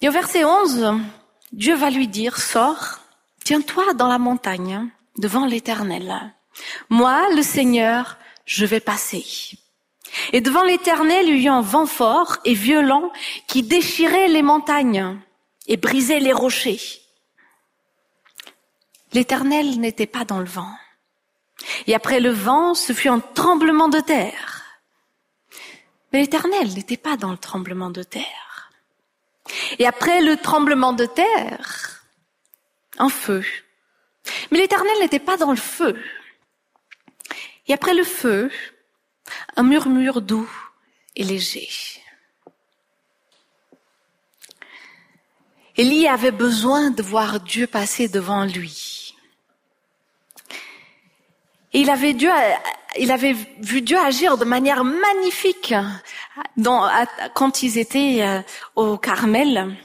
Et 0.00 0.08
au 0.08 0.12
verset 0.12 0.44
11, 0.44 1.00
Dieu 1.52 1.74
va 1.74 1.90
lui 1.90 2.06
dire, 2.06 2.38
sors, 2.38 3.00
tiens-toi 3.44 3.94
dans 3.94 4.08
la 4.08 4.18
montagne 4.18 4.88
devant 5.18 5.46
l'éternel. 5.46 6.35
Moi, 6.88 7.28
le 7.34 7.42
Seigneur, 7.42 8.16
je 8.44 8.66
vais 8.66 8.80
passer. 8.80 9.24
Et 10.32 10.40
devant 10.40 10.64
l'Éternel, 10.64 11.28
il 11.28 11.42
y 11.42 11.46
eut 11.46 11.50
un 11.50 11.60
vent 11.60 11.86
fort 11.86 12.38
et 12.44 12.54
violent 12.54 13.12
qui 13.46 13.62
déchirait 13.62 14.28
les 14.28 14.42
montagnes 14.42 15.18
et 15.66 15.76
brisait 15.76 16.20
les 16.20 16.32
rochers. 16.32 16.80
L'Éternel 19.12 19.80
n'était 19.80 20.06
pas 20.06 20.24
dans 20.24 20.38
le 20.38 20.46
vent. 20.46 20.72
Et 21.86 21.94
après 21.94 22.20
le 22.20 22.30
vent, 22.30 22.74
ce 22.74 22.92
fut 22.92 23.08
un 23.08 23.20
tremblement 23.20 23.88
de 23.88 24.00
terre. 24.00 24.62
Mais 26.12 26.20
l'Éternel 26.20 26.72
n'était 26.74 26.96
pas 26.96 27.16
dans 27.16 27.30
le 27.30 27.38
tremblement 27.38 27.90
de 27.90 28.02
terre. 28.02 28.70
Et 29.78 29.86
après 29.86 30.20
le 30.20 30.36
tremblement 30.36 30.92
de 30.92 31.06
terre, 31.06 32.04
un 32.98 33.08
feu. 33.08 33.44
Mais 34.50 34.58
l'Éternel 34.58 34.98
n'était 35.00 35.18
pas 35.18 35.36
dans 35.36 35.50
le 35.50 35.56
feu. 35.56 36.00
Et 37.68 37.72
après 37.72 37.94
le 37.94 38.04
feu, 38.04 38.50
un 39.56 39.62
murmure 39.62 40.20
doux 40.20 40.50
et 41.16 41.24
léger. 41.24 41.68
Élie 45.76 46.08
avait 46.08 46.30
besoin 46.30 46.90
de 46.90 47.02
voir 47.02 47.40
Dieu 47.40 47.66
passer 47.66 48.08
devant 48.08 48.44
lui. 48.44 49.14
Et 51.74 51.80
il 51.80 51.90
avait, 51.90 52.12
vu 53.60 53.82
Dieu 53.82 53.98
agir 53.98 54.38
de 54.38 54.46
manière 54.46 54.84
magnifique 54.84 55.74
quand 57.34 57.62
ils 57.62 57.76
étaient 57.76 58.22
euh, 58.22 58.40
au 58.74 58.96
Carmel, 58.96 59.76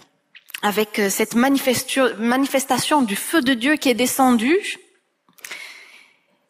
avec 0.61 0.99
euh, 0.99 1.09
cette 1.09 1.35
manifestation 1.35 3.01
du 3.01 3.17
feu 3.17 3.41
de 3.41 3.53
Dieu 3.53 3.75
qui 3.75 3.89
est 3.89 3.93
descendu. 3.93 4.55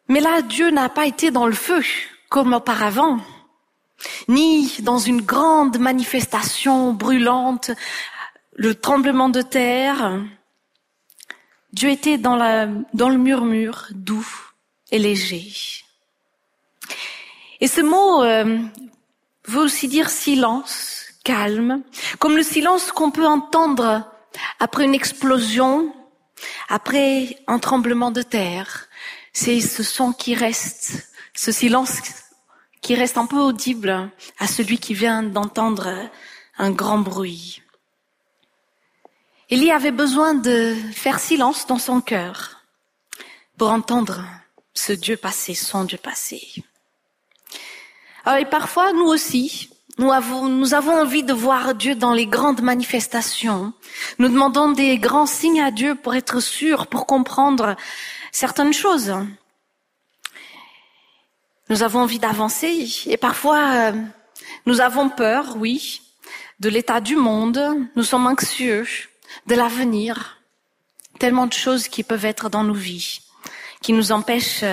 Mais 0.08 0.20
là, 0.20 0.42
Dieu 0.42 0.70
n'a 0.70 0.88
pas 0.88 1.06
été 1.06 1.30
dans 1.30 1.46
le 1.46 1.52
feu 1.52 1.82
comme 2.28 2.54
auparavant, 2.54 3.18
ni 4.28 4.74
dans 4.80 4.98
une 4.98 5.20
grande 5.20 5.78
manifestation 5.78 6.92
brûlante, 6.92 7.70
le 8.54 8.74
tremblement 8.74 9.28
de 9.28 9.42
terre. 9.42 10.18
Dieu 11.72 11.90
était 11.90 12.18
dans, 12.18 12.36
le 12.36 13.18
murmure 13.18 13.88
doux 13.90 14.26
et 14.90 14.98
léger. 14.98 15.52
Et 17.60 17.68
ce 17.68 17.80
mot 17.80 18.22
euh, 18.22 18.58
veut 19.46 19.62
aussi 19.62 19.88
dire 19.88 20.10
silence, 20.10 21.06
calme, 21.24 21.82
comme 22.18 22.36
le 22.36 22.42
silence 22.42 22.92
qu'on 22.92 23.10
peut 23.10 23.26
entendre 23.26 24.10
après 24.58 24.84
une 24.84 24.94
explosion, 24.94 25.94
après 26.68 27.38
un 27.46 27.58
tremblement 27.58 28.10
de 28.10 28.22
terre, 28.22 28.88
c'est 29.32 29.60
ce 29.60 29.82
son 29.82 30.12
qui 30.12 30.34
reste, 30.34 31.08
ce 31.34 31.52
silence 31.52 31.98
qui 32.80 32.94
reste 32.94 33.16
un 33.16 33.26
peu 33.26 33.38
audible 33.38 34.10
à 34.38 34.46
celui 34.46 34.78
qui 34.78 34.94
vient 34.94 35.22
d'entendre 35.22 36.10
un 36.58 36.70
grand 36.70 36.98
bruit. 36.98 37.62
y 39.50 39.70
avait 39.70 39.92
besoin 39.92 40.34
de 40.34 40.74
faire 40.92 41.20
silence 41.20 41.66
dans 41.66 41.78
son 41.78 42.00
cœur 42.00 42.62
pour 43.56 43.70
entendre 43.70 44.24
ce 44.74 44.92
Dieu 44.92 45.16
passé, 45.16 45.54
son 45.54 45.84
Dieu 45.84 45.98
passé. 45.98 46.64
Alors, 48.24 48.38
et 48.38 48.44
parfois, 48.48 48.92
nous 48.92 49.04
aussi, 49.04 49.68
nous 49.98 50.10
avons, 50.10 50.48
nous 50.48 50.74
avons 50.74 50.92
envie 50.92 51.22
de 51.22 51.32
voir 51.32 51.74
Dieu 51.74 51.94
dans 51.94 52.12
les 52.12 52.26
grandes 52.26 52.62
manifestations. 52.62 53.72
Nous 54.18 54.28
demandons 54.28 54.72
des 54.72 54.98
grands 54.98 55.26
signes 55.26 55.60
à 55.60 55.70
Dieu 55.70 55.94
pour 55.94 56.14
être 56.14 56.40
sûrs, 56.40 56.86
pour 56.86 57.06
comprendre 57.06 57.76
certaines 58.32 58.72
choses. 58.72 59.14
Nous 61.68 61.82
avons 61.84 62.00
envie 62.00 62.18
d'avancer 62.18 62.88
et 63.06 63.16
parfois 63.16 63.74
euh, 63.74 63.92
nous 64.66 64.80
avons 64.80 65.08
peur, 65.08 65.56
oui, 65.56 66.02
de 66.58 66.68
l'état 66.68 67.00
du 67.00 67.14
monde, 67.14 67.62
nous 67.94 68.02
sommes 68.02 68.26
anxieux 68.26 68.86
de 69.46 69.54
l'avenir, 69.54 70.38
tellement 71.18 71.46
de 71.46 71.52
choses 71.52 71.88
qui 71.88 72.02
peuvent 72.02 72.24
être 72.24 72.50
dans 72.50 72.64
nos 72.64 72.74
vies, 72.74 73.20
qui 73.80 73.92
nous 73.92 74.12
empêchent 74.12 74.64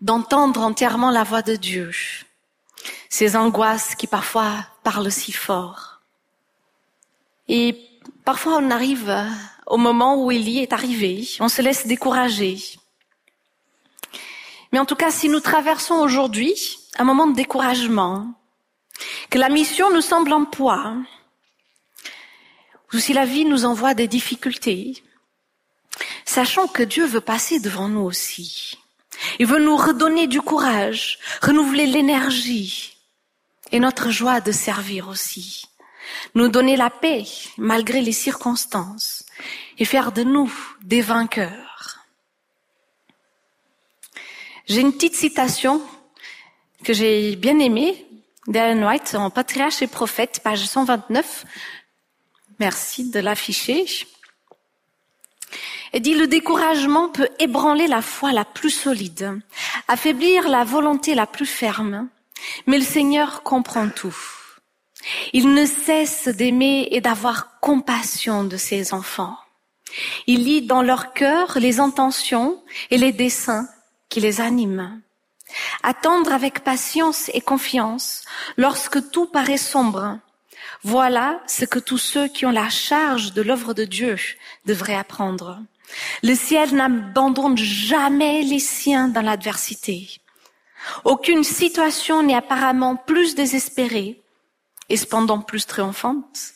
d'entendre 0.00 0.62
entièrement 0.62 1.10
la 1.10 1.24
voix 1.24 1.42
de 1.42 1.56
Dieu. 1.56 1.90
Ces 3.08 3.36
angoisses 3.36 3.94
qui 3.94 4.06
parfois 4.06 4.52
parlent 4.82 5.10
si 5.10 5.32
fort. 5.32 6.00
Et 7.48 7.78
parfois 8.24 8.58
on 8.58 8.70
arrive 8.70 9.14
au 9.66 9.76
moment 9.76 10.22
où 10.22 10.30
Élie 10.30 10.60
est 10.60 10.72
arrivé, 10.72 11.28
on 11.40 11.48
se 11.48 11.62
laisse 11.62 11.86
décourager. 11.86 12.58
Mais 14.72 14.78
en 14.78 14.84
tout 14.84 14.96
cas, 14.96 15.10
si 15.10 15.28
nous 15.28 15.40
traversons 15.40 15.96
aujourd'hui 15.96 16.78
un 16.98 17.04
moment 17.04 17.26
de 17.26 17.34
découragement, 17.34 18.32
que 19.30 19.38
la 19.38 19.48
mission 19.48 19.92
nous 19.92 20.00
semble 20.00 20.32
en 20.32 20.44
poids, 20.44 20.96
ou 22.92 22.98
si 22.98 23.12
la 23.12 23.24
vie 23.24 23.44
nous 23.44 23.64
envoie 23.64 23.94
des 23.94 24.08
difficultés, 24.08 25.02
sachant 26.24 26.68
que 26.68 26.82
Dieu 26.82 27.04
veut 27.06 27.20
passer 27.20 27.60
devant 27.60 27.88
nous 27.88 28.02
aussi. 28.02 28.78
Il 29.38 29.46
veut 29.46 29.62
nous 29.62 29.76
redonner 29.76 30.26
du 30.26 30.40
courage, 30.40 31.18
renouveler 31.42 31.86
l'énergie 31.86 32.96
et 33.72 33.80
notre 33.80 34.10
joie 34.10 34.40
de 34.40 34.52
servir 34.52 35.08
aussi. 35.08 35.66
Nous 36.34 36.48
donner 36.48 36.76
la 36.76 36.90
paix 36.90 37.24
malgré 37.56 38.00
les 38.00 38.12
circonstances 38.12 39.24
et 39.78 39.84
faire 39.84 40.12
de 40.12 40.22
nous 40.22 40.52
des 40.82 41.00
vainqueurs. 41.00 41.98
J'ai 44.66 44.80
une 44.80 44.92
petite 44.92 45.14
citation 45.14 45.80
que 46.84 46.92
j'ai 46.92 47.36
bien 47.36 47.58
aimée 47.58 48.06
d'Ellen 48.48 48.84
White 48.84 49.14
en 49.14 49.30
Patriarche 49.30 49.82
et 49.82 49.86
Prophète, 49.86 50.40
page 50.42 50.66
129. 50.66 51.44
Merci 52.58 53.10
de 53.10 53.20
l'afficher. 53.20 53.86
Elle 55.92 56.02
dit 56.02 56.14
le 56.14 56.26
découragement 56.26 57.08
peut 57.08 57.28
ébranler 57.38 57.86
la 57.86 58.02
foi 58.02 58.32
la 58.32 58.44
plus 58.44 58.70
solide, 58.70 59.40
affaiblir 59.88 60.48
la 60.48 60.64
volonté 60.64 61.14
la 61.14 61.26
plus 61.26 61.46
ferme, 61.46 62.08
mais 62.66 62.78
le 62.78 62.84
Seigneur 62.84 63.42
comprend 63.42 63.88
tout. 63.88 64.16
Il 65.32 65.52
ne 65.52 65.66
cesse 65.66 66.28
d'aimer 66.28 66.88
et 66.90 67.00
d'avoir 67.00 67.60
compassion 67.60 68.44
de 68.44 68.56
ses 68.56 68.92
enfants. 68.92 69.36
Il 70.26 70.44
lit 70.44 70.62
dans 70.62 70.82
leur 70.82 71.12
cœur 71.12 71.58
les 71.58 71.80
intentions 71.80 72.62
et 72.90 72.98
les 72.98 73.12
desseins 73.12 73.68
qui 74.08 74.20
les 74.20 74.40
animent. 74.40 75.00
Attendre 75.82 76.32
avec 76.32 76.64
patience 76.64 77.30
et 77.34 77.40
confiance 77.40 78.24
lorsque 78.56 79.10
tout 79.10 79.26
paraît 79.26 79.56
sombre. 79.56 80.18
Voilà 80.82 81.40
ce 81.46 81.64
que 81.64 81.78
tous 81.78 81.98
ceux 81.98 82.28
qui 82.28 82.46
ont 82.46 82.50
la 82.50 82.68
charge 82.68 83.32
de 83.32 83.42
l'œuvre 83.42 83.72
de 83.72 83.84
Dieu 83.84 84.16
devraient 84.66 84.96
apprendre. 84.96 85.60
Le 86.22 86.34
ciel 86.34 86.74
n'abandonne 86.74 87.56
jamais 87.56 88.42
les 88.42 88.58
siens 88.58 89.08
dans 89.08 89.22
l'adversité. 89.22 90.08
Aucune 91.04 91.44
situation 91.44 92.22
n'est 92.22 92.34
apparemment 92.34 92.96
plus 92.96 93.34
désespérée 93.34 94.20
et 94.88 94.96
cependant 94.96 95.40
plus 95.40 95.66
triomphante 95.66 96.52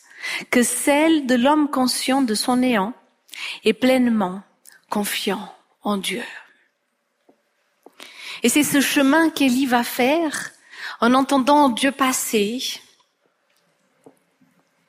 que 0.49 0.63
celle 0.63 1.25
de 1.25 1.35
l'homme 1.35 1.69
conscient 1.69 2.21
de 2.21 2.35
son 2.35 2.57
néant 2.57 2.93
et 3.63 3.73
pleinement 3.73 4.43
confiant 4.89 5.53
en 5.83 5.97
Dieu. 5.97 6.23
Et 8.43 8.49
c'est 8.49 8.63
ce 8.63 8.81
chemin 8.81 9.29
qu'Élie 9.29 9.65
va 9.65 9.83
faire 9.83 10.51
en 10.99 11.13
entendant 11.13 11.69
Dieu 11.69 11.91
passer. 11.91 12.81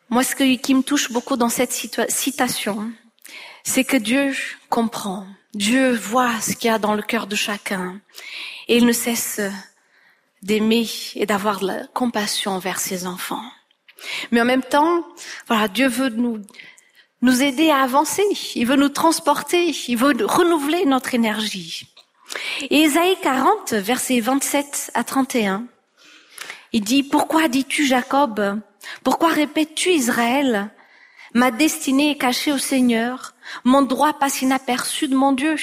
Moi, 0.08 0.24
ce 0.24 0.34
qui 0.34 0.74
me 0.74 0.82
touche 0.82 1.10
beaucoup 1.10 1.36
dans 1.36 1.48
cette 1.48 1.72
citation, 1.72 2.92
c'est 3.62 3.84
que 3.84 3.96
Dieu 3.96 4.34
comprend. 4.68 5.26
Dieu 5.54 5.94
voit 5.94 6.40
ce 6.40 6.54
qu'il 6.54 6.68
y 6.68 6.74
a 6.74 6.78
dans 6.78 6.94
le 6.94 7.02
cœur 7.02 7.26
de 7.26 7.36
chacun. 7.36 8.00
Et 8.68 8.76
il 8.78 8.86
ne 8.86 8.92
cesse 8.92 9.40
d'aimer 10.42 10.88
et 11.14 11.26
d'avoir 11.26 11.60
de 11.60 11.66
la 11.66 11.86
compassion 11.88 12.52
envers 12.52 12.78
ses 12.78 13.06
enfants. 13.06 13.44
Mais 14.30 14.40
en 14.40 14.44
même 14.44 14.62
temps, 14.62 15.06
voilà, 15.46 15.68
Dieu 15.68 15.88
veut 15.88 16.08
nous, 16.08 16.42
nous 17.20 17.42
aider 17.42 17.70
à 17.70 17.82
avancer. 17.82 18.24
Il 18.54 18.66
veut 18.66 18.76
nous 18.76 18.88
transporter. 18.88 19.74
Il 19.88 19.96
veut 19.96 20.14
renouveler 20.24 20.84
notre 20.84 21.14
énergie. 21.14 21.88
Et 22.62 22.82
Ésaïe 22.82 23.16
40, 23.22 23.74
versets 23.74 24.20
27 24.20 24.90
à 24.94 25.04
31, 25.04 25.66
il 26.72 26.82
dit, 26.82 27.02
pourquoi 27.02 27.48
dis-tu 27.48 27.86
Jacob? 27.86 28.60
Pourquoi 29.04 29.28
répètes-tu 29.28 29.90
Israël? 29.90 30.70
Ma 31.34 31.50
destinée 31.50 32.12
est 32.12 32.18
cachée 32.18 32.52
au 32.52 32.58
Seigneur. 32.58 33.34
Mon 33.64 33.82
droit 33.82 34.14
passe 34.14 34.42
inaperçu 34.42 35.08
de 35.08 35.14
mon 35.14 35.32
Dieu. 35.32 35.56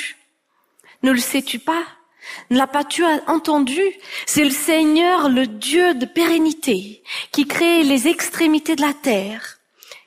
Ne 1.03 1.11
le 1.11 1.19
sais-tu 1.19 1.59
pas? 1.59 1.83
Ne 2.49 2.57
l'as 2.57 2.67
pas 2.67 2.83
tu 2.83 3.03
entendu? 3.27 3.81
C'est 4.25 4.43
le 4.43 4.49
Seigneur, 4.49 5.29
le 5.29 5.47
Dieu 5.47 5.93
de 5.93 6.05
pérennité, 6.05 7.03
qui 7.31 7.47
crée 7.47 7.83
les 7.83 8.07
extrémités 8.07 8.75
de 8.75 8.81
la 8.81 8.93
terre. 8.93 9.59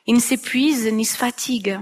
Il 0.06 0.14
ne 0.14 0.20
s'épuise 0.20 0.86
ni 0.92 1.04
se 1.04 1.16
fatigue. 1.16 1.78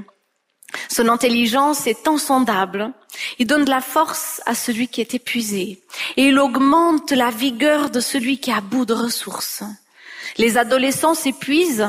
Son 0.89 1.09
intelligence 1.09 1.87
est 1.87 2.07
insondable. 2.07 2.93
Il 3.39 3.47
donne 3.47 3.65
de 3.65 3.71
la 3.71 3.81
force 3.81 4.41
à 4.47 4.55
celui 4.55 4.89
qui 4.89 5.01
est 5.01 5.15
épuisé. 5.15 5.83
Et 6.17 6.29
il 6.29 6.39
augmente 6.39 7.11
la 7.11 7.31
vigueur 7.31 7.91
de 7.91 8.01
celui 8.01 8.39
qui 8.39 8.53
a 8.53 8.61
bout 8.61 8.85
de 8.85 8.95
ressources. 8.95 9.63
Les 10.37 10.59
adolescents 10.59 11.15
s'épuisent, 11.15 11.89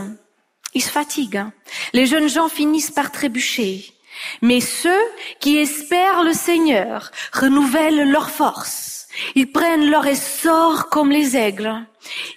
ils 0.73 0.81
se 0.81 0.89
fatiguent. 0.89 1.45
Les 1.93 2.05
jeunes 2.05 2.29
gens 2.29 2.49
finissent 2.49 2.91
par 2.91 3.11
trébucher. 3.11 3.93
Mais 4.41 4.59
ceux 4.59 5.03
qui 5.39 5.57
espèrent 5.57 6.23
le 6.23 6.33
Seigneur 6.33 7.11
renouvellent 7.33 8.09
leur 8.09 8.29
force. 8.29 9.07
Ils 9.35 9.51
prennent 9.51 9.89
leur 9.89 10.05
essor 10.05 10.89
comme 10.89 11.11
les 11.11 11.35
aigles. 11.35 11.85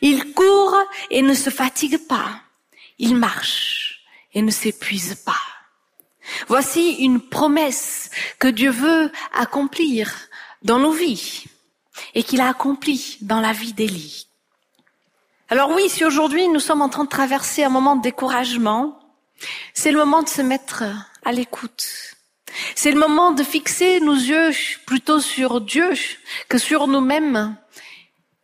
Ils 0.00 0.32
courent 0.32 0.82
et 1.10 1.22
ne 1.22 1.34
se 1.34 1.50
fatiguent 1.50 2.06
pas. 2.06 2.40
Ils 2.98 3.16
marchent 3.16 4.04
et 4.32 4.42
ne 4.42 4.50
s'épuisent 4.50 5.22
pas. 5.24 5.32
Voici 6.48 6.96
une 7.00 7.20
promesse 7.20 8.10
que 8.38 8.48
Dieu 8.48 8.70
veut 8.70 9.10
accomplir 9.32 10.12
dans 10.62 10.78
nos 10.78 10.92
vies 10.92 11.44
et 12.14 12.22
qu'il 12.22 12.40
a 12.40 12.48
accompli 12.48 13.18
dans 13.20 13.40
la 13.40 13.52
vie 13.52 13.72
d'Élie. 13.72 14.26
Alors 15.50 15.70
oui, 15.70 15.88
si 15.88 16.04
aujourd'hui 16.04 16.48
nous 16.48 16.60
sommes 16.60 16.82
en 16.82 16.88
train 16.88 17.04
de 17.04 17.08
traverser 17.08 17.64
un 17.64 17.68
moment 17.68 17.96
de 17.96 18.02
découragement, 18.02 18.98
c'est 19.74 19.92
le 19.92 19.98
moment 19.98 20.22
de 20.22 20.28
se 20.28 20.42
mettre 20.42 20.84
à 21.24 21.32
l'écoute. 21.32 22.14
C'est 22.74 22.90
le 22.90 22.98
moment 22.98 23.32
de 23.32 23.42
fixer 23.42 24.00
nos 24.00 24.14
yeux 24.14 24.50
plutôt 24.87 25.20
sur 25.20 25.60
Dieu 25.60 25.92
que 26.48 26.58
sur 26.58 26.87
nous-mêmes 26.87 27.56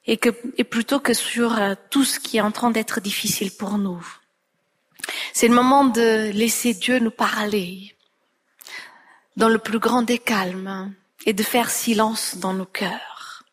et, 0.06 0.18
et 0.56 0.64
plutôt 0.64 0.98
que 0.98 1.14
sur 1.14 1.58
euh, 1.58 1.74
tout 1.90 2.04
ce 2.04 2.18
qui 2.18 2.38
est 2.38 2.40
en 2.40 2.50
train 2.50 2.70
d'être 2.70 3.00
difficile 3.00 3.52
pour 3.52 3.78
nous. 3.78 4.04
C'est 5.32 5.48
le 5.48 5.54
moment 5.54 5.84
de 5.84 6.30
laisser 6.32 6.74
Dieu 6.74 6.98
nous 6.98 7.10
parler 7.10 7.94
dans 9.36 9.48
le 9.48 9.58
plus 9.58 9.78
grand 9.78 10.02
des 10.02 10.18
calmes 10.18 10.94
et 11.26 11.32
de 11.32 11.42
faire 11.42 11.70
silence 11.70 12.36
dans 12.36 12.52
nos 12.52 12.66
cœurs. 12.66 13.44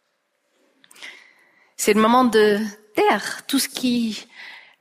C'est 1.75 1.93
le 1.93 2.01
moment 2.01 2.25
de 2.25 2.59
taire 2.95 3.45
tout 3.45 3.59
ce 3.59 3.69
qui 3.69 4.25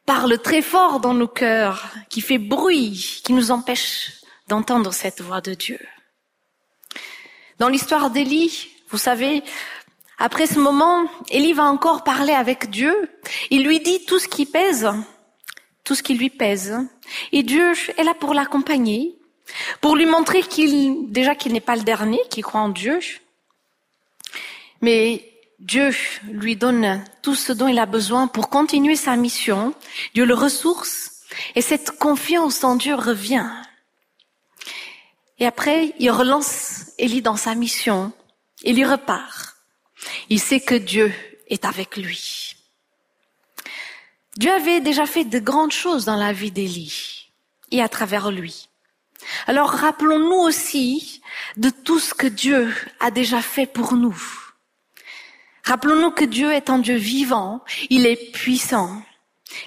parle 0.07 0.39
très 0.39 0.63
fort 0.63 1.01
dans 1.01 1.15
nos 1.15 1.29
cœurs, 1.29 1.91
qui 2.09 2.21
fait 2.21 2.39
bruit, 2.39 3.21
qui 3.25 3.33
nous 3.33 3.51
empêche 3.51 4.16
d'entendre 4.49 4.93
cette 4.93 5.21
voix 5.21 5.41
de 5.41 5.55
Dieu. 5.55 5.79
Dans 7.59 7.69
l'histoire 7.69 8.11
d'Élie, 8.11 8.69
vous 8.91 8.99
savez, 8.99 9.43
après 10.19 10.47
ce 10.47 10.59
moment, 10.59 11.05
Élie 11.31 11.53
va 11.53 11.65
encore 11.65 12.05
parler 12.05 12.33
avec 12.33 12.71
Dieu. 12.71 12.95
Il 13.51 13.65
lui 13.65 13.81
dit 13.81 14.05
tout 14.05 14.19
ce 14.19 14.29
qui 14.29 14.47
pèse, 14.47 14.89
tout 15.85 15.95
ce 15.95 16.03
qui 16.03 16.15
lui 16.15 16.31
pèse. 16.31 16.75
Et 17.33 17.43
Dieu 17.43 17.73
est 17.97 18.05
là 18.05 18.15
pour 18.15 18.35
l'accompagner, 18.35 19.19
pour 19.81 19.97
lui 19.97 20.07
montrer 20.07 20.43
qu'il, 20.43 21.11
déjà 21.11 21.35
qu'il 21.35 21.53
n'est 21.53 21.61
pas 21.61 21.77
le 21.77 21.83
dernier, 21.83 22.21
qui 22.31 22.41
croit 22.41 22.61
en 22.61 22.69
Dieu. 22.69 22.99
Mais 24.81 25.33
Dieu 25.59 25.91
lui 26.31 26.57
donne 26.57 27.03
tout 27.23 27.35
ce 27.35 27.53
dont 27.53 27.69
il 27.69 27.79
a 27.79 27.87
besoin 27.87 28.27
pour 28.27 28.51
continuer 28.51 28.97
sa 28.97 29.17
mission. 29.17 29.75
Dieu 30.15 30.25
le 30.25 30.35
ressource. 30.35 31.13
Et 31.55 31.61
cette 31.61 31.99
confiance 31.99 32.65
en 32.65 32.77
Dieu 32.77 32.95
revient. 32.95 33.51
Et 35.39 35.47
après, 35.47 35.95
il 35.99 36.11
relance 36.11 36.93
Élie 36.99 37.23
dans 37.23 37.37
sa 37.37 37.55
mission. 37.55 38.13
Il 38.63 38.79
y 38.79 38.85
repart. 38.85 39.57
Il 40.31 40.41
sait 40.41 40.61
que 40.61 40.75
Dieu 40.75 41.13
est 41.49 41.65
avec 41.65 41.97
lui. 41.97 42.57
Dieu 44.37 44.53
avait 44.53 44.81
déjà 44.81 45.07
fait 45.07 45.25
de 45.25 45.39
grandes 45.39 45.73
choses 45.73 46.05
dans 46.05 46.17
la 46.17 46.33
vie 46.33 46.51
d'Élie 46.51 47.31
et 47.71 47.83
à 47.83 47.89
travers 47.89 48.31
lui. 48.31 48.69
Alors 49.47 49.71
rappelons-nous 49.71 50.37
aussi 50.37 51.23
de 51.57 51.71
tout 51.71 51.99
ce 51.99 52.15
que 52.15 52.27
Dieu 52.27 52.73
a 53.01 53.11
déjà 53.11 53.41
fait 53.43 53.67
pour 53.67 53.95
nous. 53.95 54.17
Rappelons-nous 55.65 56.13
que 56.13 56.25
Dieu 56.25 56.53
est 56.53 56.71
un 56.71 56.79
Dieu 56.79 56.97
vivant, 56.97 57.65
il 57.91 58.07
est 58.07 58.31
puissant, 58.33 59.03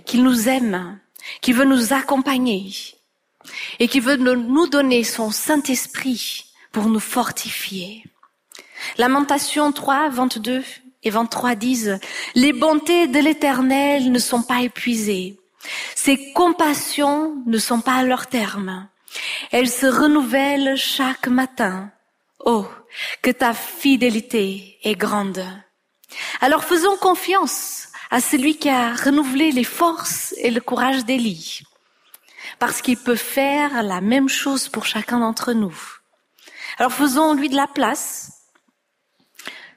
qu'il 0.06 0.24
nous 0.24 0.48
aime, 0.48 1.00
qu'il 1.42 1.56
veut 1.56 1.66
nous 1.66 1.92
accompagner, 1.92 2.72
et 3.80 3.88
qui 3.88 4.00
veut 4.00 4.18
nous 4.18 4.68
donner 4.68 5.04
son 5.04 5.32
Saint-Esprit 5.32 6.46
pour 6.72 6.86
nous 6.86 7.00
fortifier. 7.00 8.04
Lamentation 8.98 9.72
3, 9.72 10.10
22 10.10 10.64
et 11.04 11.10
23 11.10 11.56
disent, 11.56 12.00
les 12.36 12.54
bontés 12.54 13.08
de 13.08 13.20
l'éternel 13.20 14.12
ne 14.12 14.20
sont 14.20 14.44
pas 14.44 14.62
épuisées. 14.62 15.40
Ses 15.96 16.34
compassions 16.34 17.42
ne 17.46 17.58
sont 17.58 17.82
pas 17.82 17.96
à 17.96 18.04
leur 18.04 18.28
terme. 18.28 18.88
Elles 19.52 19.70
se 19.70 19.86
renouvellent 19.86 20.76
chaque 20.78 21.28
matin. 21.28 21.92
Oh, 22.46 22.66
que 23.22 23.32
ta 23.32 23.54
fidélité 23.54 24.78
est 24.84 24.96
grande. 24.96 25.44
Alors 26.42 26.64
faisons 26.64 26.96
confiance 26.98 27.90
à 28.12 28.22
celui 28.22 28.58
qui 28.58 28.70
a 28.70 28.96
renouvelé 28.96 29.52
les 29.52 29.64
forces 29.64 30.34
et 30.38 30.52
le 30.52 30.62
courage 30.62 31.06
d'Élie, 31.06 31.62
parce 32.60 32.82
qu'il 32.82 32.98
peut 32.98 33.16
faire 33.16 33.82
la 33.84 34.02
même 34.02 34.30
chose 34.30 34.68
pour 34.68 34.86
chacun 34.86 35.20
d'entre 35.20 35.54
nous. 35.54 35.76
Alors 36.78 36.92
faisons-lui 36.92 37.50
de 37.50 37.56
la 37.56 37.68
place, 37.68 38.32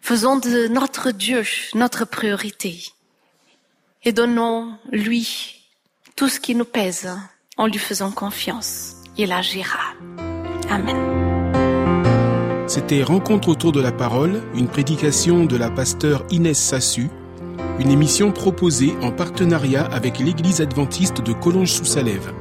faisons 0.01 0.37
de 0.37 0.69
notre 0.69 1.11
Dieu 1.11 1.45
notre 1.75 2.05
priorité 2.05 2.85
et 4.05 4.13
donnons-lui 4.13 5.63
tout 6.17 6.29
ce 6.29 6.41
qui 6.41 6.55
nous 6.55 6.65
pèse 6.65 7.11
en 7.57 7.67
lui 7.67 7.79
faisant 7.79 8.11
confiance. 8.11 8.97
Il 9.17 9.33
agira. 9.33 9.95
Amen. 10.71 11.23
C'était 12.67 13.03
Rencontre 13.03 13.49
autour 13.49 13.73
de 13.73 13.81
la 13.81 13.93
parole, 13.93 14.43
une 14.55 14.69
prédication 14.69 15.45
de 15.45 15.57
la 15.57 15.71
pasteur 15.71 16.25
Inès 16.31 16.59
Sassu, 16.59 17.11
une 17.79 17.91
émission 17.91 18.33
proposée 18.33 18.95
en 19.03 19.13
partenariat 19.13 19.85
avec 19.85 20.19
l'Église 20.19 20.61
adventiste 20.61 21.21
de 21.21 21.33
Collonges-sous-Salève. 21.33 22.33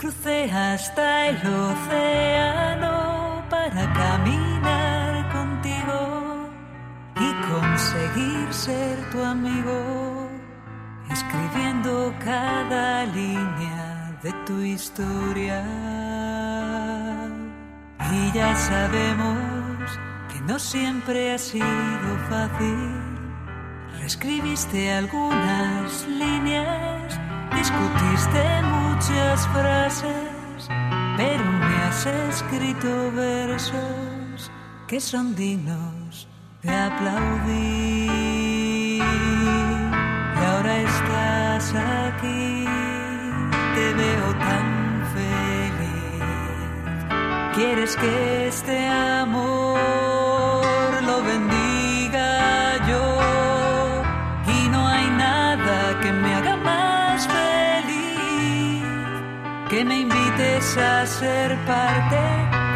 Crucé 0.00 0.50
hasta 0.50 1.28
el 1.28 1.36
océano 1.36 3.44
para 3.50 3.92
caminar 3.92 5.30
contigo 5.30 6.48
y 7.16 7.52
conseguir 7.52 8.46
ser 8.50 9.10
tu 9.10 9.22
amigo, 9.22 10.30
escribiendo 11.10 12.14
cada 12.24 13.04
línea 13.04 14.18
de 14.22 14.32
tu 14.46 14.62
historia. 14.62 15.62
Y 18.10 18.32
ya 18.32 18.56
sabemos 18.56 19.98
que 20.32 20.40
no 20.48 20.58
siempre 20.58 21.34
ha 21.34 21.38
sido 21.38 22.10
fácil. 22.30 23.02
Reescribiste 23.98 24.92
algunas 24.92 26.08
líneas 26.08 27.20
Discutiste 27.60 28.42
muchas 28.62 29.46
frases, 29.48 30.66
pero 31.18 31.44
me 31.44 31.76
has 31.84 32.06
escrito 32.06 33.12
versos 33.14 34.50
que 34.88 34.98
son 34.98 35.34
dignos 35.34 36.26
de 36.62 36.70
aplaudir. 36.70 38.10
Y 39.02 40.42
ahora 40.42 40.74
estás 40.78 41.74
aquí, 41.74 42.64
te 43.74 43.92
veo 43.92 44.28
tan 44.38 45.04
feliz. 45.12 46.24
Quieres 47.54 47.94
que 47.94 48.48
este 48.48 48.88
amor 48.88 49.69
me 60.40 60.46
invites 60.46 60.76
a 60.76 61.06
ser 61.06 61.56
parte 61.66 62.20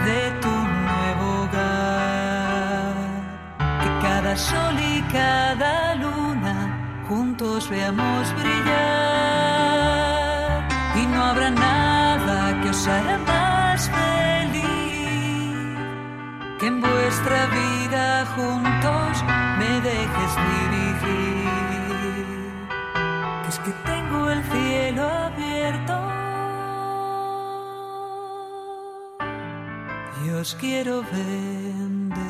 de 0.04 0.30
tu 0.42 0.54
nuevo 0.88 1.42
hogar. 1.42 2.94
Que 3.58 3.88
cada 4.06 4.36
sol 4.36 4.76
y 4.78 5.02
cada 5.12 5.94
luna 5.94 6.54
juntos 7.08 7.68
veamos 7.70 8.32
brillar. 8.40 8.74
Y 10.96 11.06
no 11.06 11.24
habrá 11.24 11.50
nada 11.50 12.60
que 12.62 12.70
os 12.70 12.86
haga 12.86 13.18
más 13.18 13.90
feliz. 13.90 14.58
Que 16.58 16.66
en 16.66 16.80
vuestra 16.80 17.46
vida 17.46 18.26
juntos 18.36 19.24
me 19.58 19.80
dejes 19.80 20.32
dirigir. 20.50 21.48
Que 23.42 23.48
es 23.48 23.58
que 23.58 23.72
tengo 23.90 24.30
el 24.30 24.42
cielo 24.44 25.02
abierto 25.08 25.43
os 30.40 30.54
quiero 30.54 31.02
bendecir. 31.02 32.24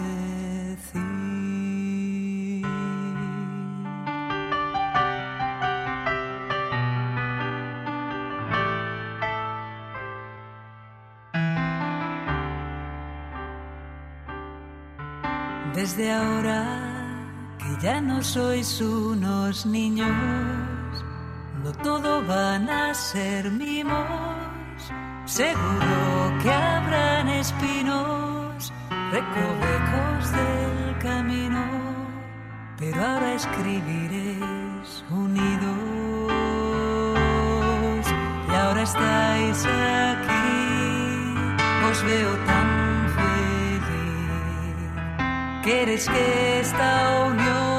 Desde 15.74 16.12
ahora 16.12 16.62
que 17.58 17.84
ya 17.84 18.00
no 18.00 18.22
sois 18.22 18.80
unos 18.80 19.66
niños, 19.66 20.08
no 21.62 21.72
todo 21.82 22.22
van 22.26 22.68
a 22.68 22.94
ser 22.94 23.50
mimos 23.50 24.54
Seguro 25.26 26.23
que 26.44 26.50
habrán 26.52 27.26
espinos, 27.30 28.70
recovecos 29.10 30.30
del 30.30 30.98
camino, 30.98 31.64
pero 32.78 33.02
ahora 33.02 33.32
escribiréis 33.32 35.04
unidos. 35.10 35.78
Y 38.46 38.54
ahora 38.54 38.82
estáis 38.82 39.64
aquí, 40.12 40.68
os 41.90 42.02
veo 42.02 42.32
tan 42.44 42.68
feliz. 43.16 43.84
¿Quieres 45.62 46.06
que 46.06 46.60
esta 46.60 47.24
unión 47.30 47.73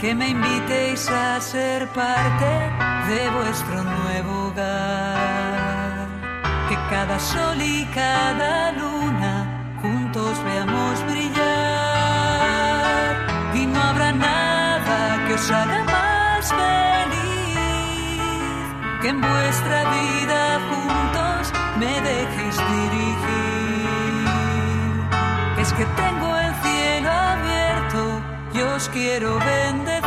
que 0.00 0.14
me 0.14 0.28
invitéis 0.30 1.08
a 1.10 1.38
ser 1.40 1.86
parte 1.88 2.70
de 3.10 3.30
vuestro 3.30 3.84
nuevo 3.84 4.46
hogar. 4.46 6.08
Que 6.68 6.76
cada 6.88 7.18
sol 7.20 7.60
y 7.60 7.84
cada 7.94 8.72
luna 8.72 9.76
juntos 9.82 10.42
veamos 10.44 11.04
brillar. 11.10 11.40
Y 13.54 13.66
no 13.66 13.78
habrá 13.82 14.12
nada 14.12 15.26
que 15.26 15.34
os 15.34 15.50
haga 15.50 15.84
más 15.84 16.48
feliz 16.48 17.50
que 19.02 19.08
en 19.08 19.20
vuestra 19.20 19.84
vida 19.96 20.60
juntos 20.70 21.52
me 21.78 22.00
dejéis 22.00 22.56
dirigir. 22.56 23.10
Es 25.58 25.72
que 25.74 25.84
tengo 25.84 26.29
yo 28.80 28.86
os 28.86 28.88
quiero 28.88 29.38
bendecir 29.38 30.00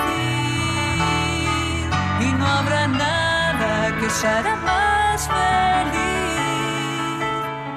y 2.21 2.31
no 2.38 2.45
habrá 2.45 2.88
nada 2.88 3.99
que 3.99 4.05
os 4.07 4.23
hará 4.23 4.55
más 4.55 5.27
feliz 5.27 6.03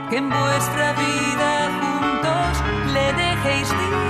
que 0.08 0.16
en 0.16 0.30
vuestra 0.30 0.92
vida 0.92 1.70
juntos 1.80 2.62
le 2.94 3.12
dejéis 3.12 3.68
dirigir. 3.68 4.06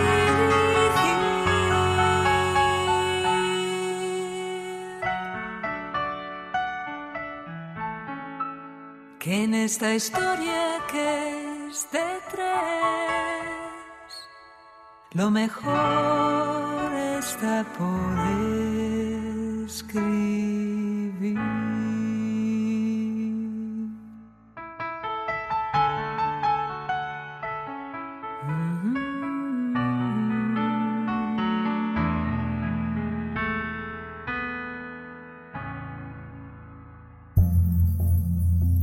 Que 9.18 9.44
en 9.44 9.54
esta 9.54 9.94
historia 9.94 10.80
que 10.90 11.68
es 11.68 11.90
de 11.90 12.20
tres 12.30 12.56
lo 15.12 15.30
mejor 15.30 16.75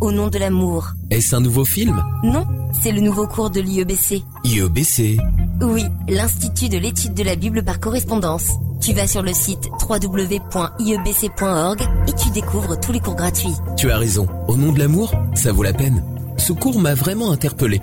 Au 0.01 0.11
nom 0.11 0.27
de 0.27 0.37
l'amour. 0.37 0.91
Est-ce 1.09 1.33
un 1.33 1.39
nouveau 1.39 1.63
film? 1.63 2.03
Non, 2.23 2.45
c'est 2.73 2.91
le 2.91 2.99
nouveau 2.99 3.25
cours 3.25 3.49
de 3.49 3.61
l'IEBC. 3.61 4.21
IEBC, 4.43 5.17
oui, 5.63 5.85
l'Institut 6.09 6.67
de 6.69 6.77
l'étude 6.77 7.13
de 7.13 7.23
la 7.23 7.35
Bible 7.35 7.63
par 7.63 7.79
correspondance. 7.79 8.49
Tu 8.81 8.91
vas 8.93 9.07
sur 9.07 9.21
le 9.21 9.33
site 9.33 9.69
www.iebc.org 9.89 11.81
et 12.07 12.13
tu 12.13 12.29
découvres 12.31 12.77
tous 12.79 12.91
les 12.91 12.99
cours 12.99 13.15
gratuits. 13.15 13.55
Tu 13.77 13.89
as 13.89 13.97
raison, 13.97 14.27
au 14.49 14.57
nom 14.57 14.73
de 14.73 14.79
l'amour, 14.79 15.13
ça 15.35 15.53
vaut 15.53 15.63
la 15.63 15.73
peine. 15.73 16.03
Ce 16.37 16.51
cours 16.51 16.79
m'a 16.79 16.95
vraiment 16.95 17.31
interpellé. 17.31 17.81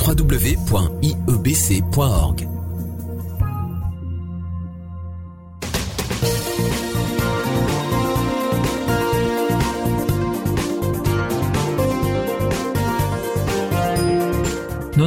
www.iebc.org 0.00 0.68